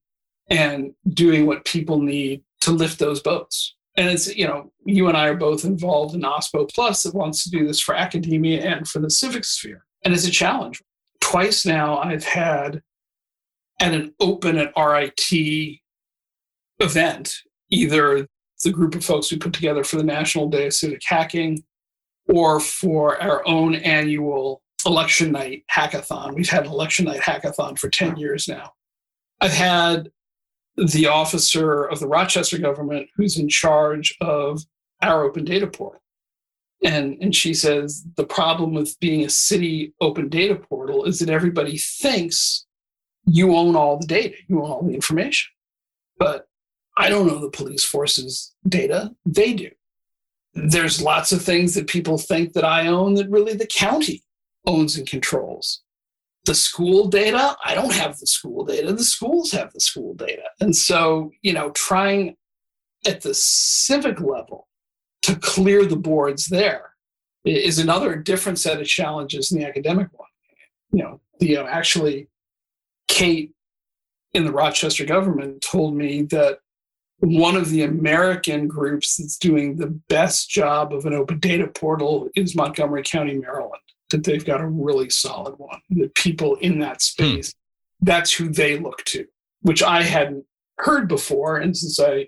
and 0.50 0.94
doing 1.10 1.46
what 1.46 1.66
people 1.66 2.00
need 2.00 2.44
to 2.62 2.72
lift 2.72 3.00
those 3.00 3.22
boats. 3.22 3.76
And 3.96 4.10
it's, 4.10 4.34
you 4.36 4.48
know, 4.48 4.72
you 4.86 5.08
and 5.08 5.18
I 5.18 5.28
are 5.28 5.36
both 5.36 5.66
involved 5.66 6.16
in 6.16 6.22
OSPO 6.22 6.74
Plus 6.74 7.04
that 7.04 7.14
wants 7.14 7.44
to 7.44 7.50
do 7.50 7.68
this 7.68 7.80
for 7.80 7.94
academia 7.94 8.62
and 8.64 8.88
for 8.88 9.00
the 9.00 9.10
civic 9.10 9.44
sphere. 9.44 9.86
And 10.04 10.14
it's 10.14 10.28
a 10.28 10.32
challenge. 10.32 10.82
Twice 11.20 11.66
now 11.66 11.98
I've 11.98 12.24
had 12.24 12.82
at 13.80 13.94
an 13.94 14.14
open 14.20 14.58
at 14.58 14.72
RIT 14.78 15.80
event, 16.80 17.36
either 17.70 18.28
the 18.64 18.72
group 18.72 18.96
of 18.96 19.04
folks 19.04 19.32
we 19.32 19.38
put 19.38 19.54
together 19.54 19.84
for 19.84 19.98
the 19.98 20.04
National 20.04 20.48
Day 20.48 20.68
of 20.68 20.74
Civic 20.74 21.02
Hacking 21.06 21.64
or 22.32 22.60
for 22.60 23.22
our 23.22 23.48
own 23.48 23.76
annual 23.76 24.62
election 24.86 25.32
night 25.32 25.64
hackathon. 25.72 26.34
We've 26.34 26.50
had 26.50 26.66
an 26.66 26.72
election 26.72 27.06
night 27.06 27.22
hackathon 27.22 27.78
for 27.78 27.90
10 27.90 28.18
years 28.18 28.48
now. 28.48 28.74
I've 29.40 29.54
had 29.54 30.12
the 30.78 31.08
officer 31.08 31.84
of 31.84 32.00
the 32.00 32.08
Rochester 32.08 32.58
government 32.58 33.10
who's 33.16 33.38
in 33.38 33.50
charge 33.50 34.16
of 34.22 34.64
our 35.02 35.24
open 35.24 35.44
data 35.44 35.68
portal. 35.68 36.02
And, 36.84 37.18
and 37.22 37.36
she 37.36 37.54
says 37.54 38.04
the 38.16 38.26
problem 38.26 38.74
with 38.74 39.00
being 39.00 39.24
a 39.24 39.30
city 39.30 39.94
open 40.02 40.30
data 40.30 40.56
portal 40.56 41.04
is 41.04 41.20
that 41.20 41.30
everybody 41.30 41.78
thinks 41.78 42.66
you 43.26 43.56
own 43.56 43.76
all 43.76 44.00
the 44.00 44.08
data, 44.08 44.36
you 44.48 44.64
own 44.64 44.72
all 44.72 44.82
the 44.82 44.96
information. 44.96 45.52
But 46.18 46.48
I 46.98 47.10
don't 47.10 47.28
know 47.28 47.40
the 47.40 47.50
police 47.50 47.84
force's 47.84 48.54
data, 48.68 49.12
they 49.26 49.54
do. 49.54 49.70
There's 50.54 51.02
lots 51.02 51.32
of 51.32 51.42
things 51.42 51.74
that 51.76 51.88
people 51.88 52.18
think 52.18 52.54
that 52.54 52.66
I 52.66 52.88
own 52.88 53.16
that 53.16 53.30
really 53.30 53.54
the 53.54 53.68
county 53.68 54.24
owns 54.66 54.98
and 54.98 55.08
controls. 55.08 55.82
The 56.46 56.56
school 56.56 57.08
data, 57.08 57.56
I 57.64 57.76
don't 57.76 57.94
have 57.94 58.18
the 58.18 58.28
school 58.28 58.66
data. 58.66 58.94
The 58.94 59.04
schools 59.04 59.52
have 59.52 59.72
the 59.74 59.80
school 59.80 60.14
data. 60.16 60.44
And 60.60 60.76
so, 60.76 61.32
you 61.42 61.54
know, 61.54 61.70
trying 61.72 62.36
at 63.08 63.22
the 63.22 63.34
civic 63.34 64.20
level 64.20 64.68
to 65.24 65.36
clear 65.36 65.86
the 65.86 65.96
boards 65.96 66.48
there 66.48 66.92
is 67.46 67.80
another 67.80 68.16
different 68.16 68.60
set 68.60 68.82
of 68.82 68.88
challenges 68.88 69.50
than 69.50 69.60
the 69.60 69.68
academic 69.68 70.08
one. 70.14 70.28
You 70.92 71.04
know, 71.04 71.22
the 71.40 71.58
uh, 71.58 71.66
actually 71.66 72.28
Kate 73.08 73.52
in 74.34 74.46
the 74.46 74.52
Rochester 74.52 75.06
government 75.06 75.62
told 75.62 75.96
me 75.96 76.24
that 76.24 76.60
one 77.22 77.56
of 77.56 77.70
the 77.70 77.84
American 77.84 78.68
groups 78.68 79.18
that's 79.18 79.38
doing 79.38 79.78
the 79.78 79.88
best 80.10 80.50
job 80.50 80.92
of 80.92 81.06
an 81.06 81.14
open 81.14 81.40
data 81.40 81.68
portal 81.68 82.30
is 82.36 82.56
Montgomery 82.56 83.04
County, 83.04 83.36
Maryland. 83.36 83.82
That 84.10 84.24
they've 84.26 84.44
got 84.44 84.60
a 84.60 84.68
really 84.68 85.10
solid 85.10 85.54
one. 85.58 85.80
The 85.90 86.10
people 86.10 86.56
in 86.56 86.80
that 86.80 86.96
hmm. 86.96 87.00
space, 87.00 87.54
hmm. 87.54 88.06
that's 88.06 88.34
who 88.34 88.50
they 88.50 88.78
look 88.78 89.06
to, 89.06 89.26
which 89.62 89.82
I 89.82 90.04
hadn't 90.04 90.46
heard 90.80 91.08
before. 91.08 91.58
And 91.58 91.78
since 91.78 92.00
I 92.00 92.28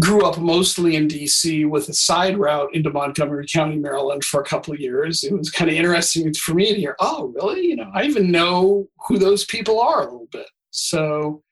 grew 0.00 0.24
up 0.24 0.38
mostly 0.38 0.96
in 0.96 1.06
DC 1.06 1.68
with 1.68 1.88
a 1.88 1.92
side 1.92 2.38
route 2.38 2.74
into 2.74 2.90
Montgomery 2.90 3.46
County, 3.46 3.76
Maryland 3.76 4.24
for 4.24 4.40
a 4.40 4.44
couple 4.44 4.72
of 4.72 4.80
years. 4.80 5.22
It 5.22 5.36
was 5.36 5.50
kind 5.50 5.70
of 5.70 5.76
interesting 5.76 6.32
for 6.32 6.54
me 6.54 6.72
to 6.72 6.80
hear, 6.80 6.96
oh, 6.98 7.30
really? 7.34 7.66
You 7.66 7.76
know, 7.76 7.90
I 7.94 8.04
even 8.04 8.30
know 8.30 8.88
who 9.06 9.18
those 9.18 9.44
people 9.44 9.80
are 9.80 10.00
a 10.00 10.04
little 10.04 10.28
bit. 10.32 10.48
So 10.70 11.42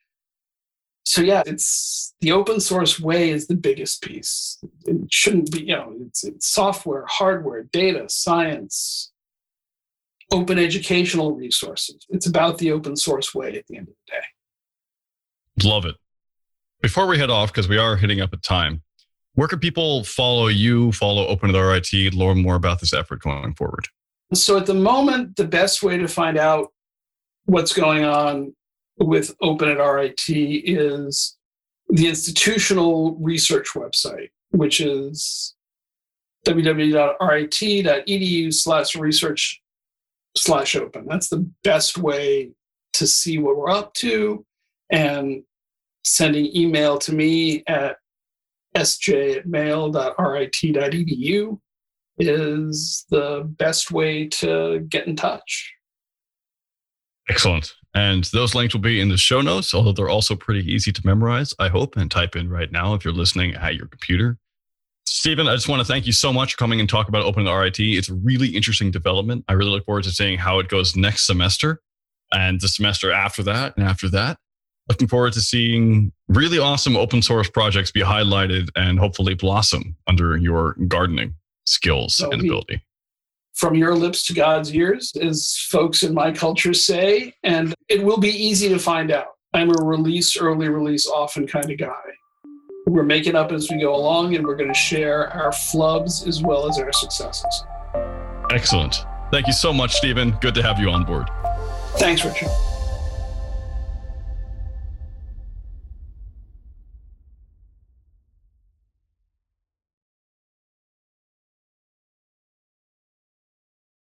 so 1.04 1.22
yeah, 1.22 1.42
it's 1.46 2.14
the 2.20 2.32
open 2.32 2.60
source 2.60 3.00
way 3.00 3.30
is 3.30 3.46
the 3.46 3.56
biggest 3.56 4.02
piece. 4.02 4.58
It 4.86 5.12
shouldn't 5.12 5.50
be, 5.50 5.64
you 5.64 5.76
know, 5.76 5.94
it's, 6.06 6.24
it's 6.24 6.50
software, 6.50 7.04
hardware, 7.08 7.64
data, 7.64 8.08
science, 8.08 9.10
open 10.30 10.58
educational 10.58 11.34
resources. 11.34 12.06
It's 12.10 12.26
about 12.26 12.58
the 12.58 12.72
open 12.72 12.96
source 12.96 13.34
way 13.34 13.56
at 13.56 13.66
the 13.66 13.78
end 13.78 13.88
of 13.88 13.94
the 14.06 14.12
day. 14.12 15.68
Love 15.68 15.84
it. 15.86 15.96
Before 16.82 17.06
we 17.06 17.18
head 17.18 17.30
off, 17.30 17.52
because 17.52 17.68
we 17.68 17.78
are 17.78 17.96
hitting 17.96 18.20
up 18.20 18.32
at 18.32 18.42
time, 18.42 18.82
where 19.34 19.48
can 19.48 19.58
people 19.58 20.04
follow 20.04 20.48
you, 20.48 20.92
follow 20.92 21.26
Open 21.26 21.52
with 21.52 21.60
RIT, 21.60 22.14
learn 22.14 22.42
more 22.42 22.54
about 22.54 22.80
this 22.80 22.92
effort 22.92 23.20
going 23.22 23.54
forward? 23.54 23.86
So 24.32 24.56
at 24.56 24.66
the 24.66 24.74
moment, 24.74 25.36
the 25.36 25.44
best 25.44 25.82
way 25.82 25.98
to 25.98 26.08
find 26.08 26.38
out 26.38 26.68
what's 27.44 27.72
going 27.72 28.04
on 28.04 28.54
with 29.00 29.34
Open 29.40 29.70
at 29.70 29.78
RIT 29.78 30.22
is 30.28 31.36
the 31.88 32.06
institutional 32.08 33.16
research 33.16 33.70
website, 33.74 34.28
which 34.50 34.80
is 34.80 35.54
www.rit.edu 36.46 36.94
slash 38.54 38.94
research 38.96 39.60
slash 40.36 40.76
open. 40.76 41.06
That's 41.08 41.28
the 41.28 41.50
best 41.64 41.98
way 41.98 42.52
to 42.94 43.06
see 43.06 43.38
what 43.38 43.56
we're 43.56 43.70
up 43.70 43.94
to. 43.94 44.44
And 44.90 45.42
sending 46.04 46.54
email 46.56 46.98
to 46.98 47.14
me 47.14 47.62
at 47.66 47.96
sj 48.76 49.36
at 49.36 49.46
mail.rit.edu 49.46 49.98
is 52.18 53.06
the 53.10 53.42
best 53.56 53.90
way 53.90 54.26
to 54.28 54.80
get 54.88 55.06
in 55.06 55.16
touch. 55.16 55.74
Excellent. 57.28 57.74
And 57.94 58.24
those 58.24 58.54
links 58.54 58.74
will 58.74 58.80
be 58.80 59.00
in 59.00 59.08
the 59.08 59.16
show 59.16 59.40
notes, 59.40 59.74
although 59.74 59.92
they're 59.92 60.08
also 60.08 60.36
pretty 60.36 60.60
easy 60.72 60.92
to 60.92 61.02
memorize, 61.04 61.52
I 61.58 61.68
hope, 61.68 61.96
and 61.96 62.10
type 62.10 62.36
in 62.36 62.48
right 62.48 62.70
now 62.70 62.94
if 62.94 63.04
you're 63.04 63.14
listening 63.14 63.54
at 63.54 63.74
your 63.74 63.86
computer. 63.86 64.38
Stephen, 65.06 65.48
I 65.48 65.54
just 65.54 65.68
want 65.68 65.80
to 65.80 65.84
thank 65.84 66.06
you 66.06 66.12
so 66.12 66.32
much 66.32 66.52
for 66.52 66.58
coming 66.58 66.78
and 66.78 66.88
talk 66.88 67.08
about 67.08 67.24
Open 67.24 67.46
RIT. 67.46 67.80
It's 67.80 68.08
a 68.08 68.14
really 68.14 68.48
interesting 68.48 68.92
development. 68.92 69.44
I 69.48 69.54
really 69.54 69.70
look 69.70 69.84
forward 69.84 70.04
to 70.04 70.12
seeing 70.12 70.38
how 70.38 70.60
it 70.60 70.68
goes 70.68 70.94
next 70.94 71.26
semester 71.26 71.80
and 72.32 72.60
the 72.60 72.68
semester 72.68 73.10
after 73.10 73.42
that 73.42 73.76
and 73.76 73.84
after 73.84 74.08
that. 74.10 74.38
Looking 74.88 75.08
forward 75.08 75.32
to 75.32 75.40
seeing 75.40 76.12
really 76.28 76.58
awesome 76.58 76.96
open 76.96 77.22
source 77.22 77.50
projects 77.50 77.90
be 77.90 78.00
highlighted 78.00 78.68
and 78.76 78.98
hopefully 78.98 79.34
blossom 79.34 79.96
under 80.06 80.36
your 80.36 80.74
gardening 80.86 81.34
skills 81.64 82.16
so 82.16 82.30
and 82.30 82.40
ability 82.40 82.82
from 83.60 83.74
your 83.74 83.94
lips 83.94 84.24
to 84.26 84.32
God's 84.32 84.74
ears, 84.74 85.12
as 85.20 85.54
folks 85.70 86.02
in 86.02 86.14
my 86.14 86.32
culture 86.32 86.72
say, 86.72 87.34
and 87.42 87.74
it 87.90 88.02
will 88.02 88.16
be 88.16 88.30
easy 88.30 88.70
to 88.70 88.78
find 88.78 89.12
out. 89.12 89.34
I'm 89.52 89.68
a 89.68 89.84
release, 89.84 90.38
early 90.38 90.70
release, 90.70 91.06
often 91.06 91.46
kind 91.46 91.70
of 91.70 91.76
guy. 91.76 91.92
We're 92.86 93.02
making 93.02 93.36
up 93.36 93.52
as 93.52 93.70
we 93.70 93.78
go 93.78 93.94
along, 93.94 94.34
and 94.34 94.46
we're 94.46 94.56
going 94.56 94.72
to 94.72 94.78
share 94.78 95.28
our 95.34 95.50
flubs 95.50 96.26
as 96.26 96.42
well 96.42 96.70
as 96.70 96.78
our 96.78 96.90
successes. 96.90 97.64
Excellent. 98.50 99.04
Thank 99.30 99.46
you 99.46 99.52
so 99.52 99.74
much, 99.74 99.92
Stephen. 99.92 100.30
Good 100.40 100.54
to 100.54 100.62
have 100.62 100.80
you 100.80 100.88
on 100.88 101.04
board. 101.04 101.28
Thanks, 101.98 102.24
Richard. 102.24 102.48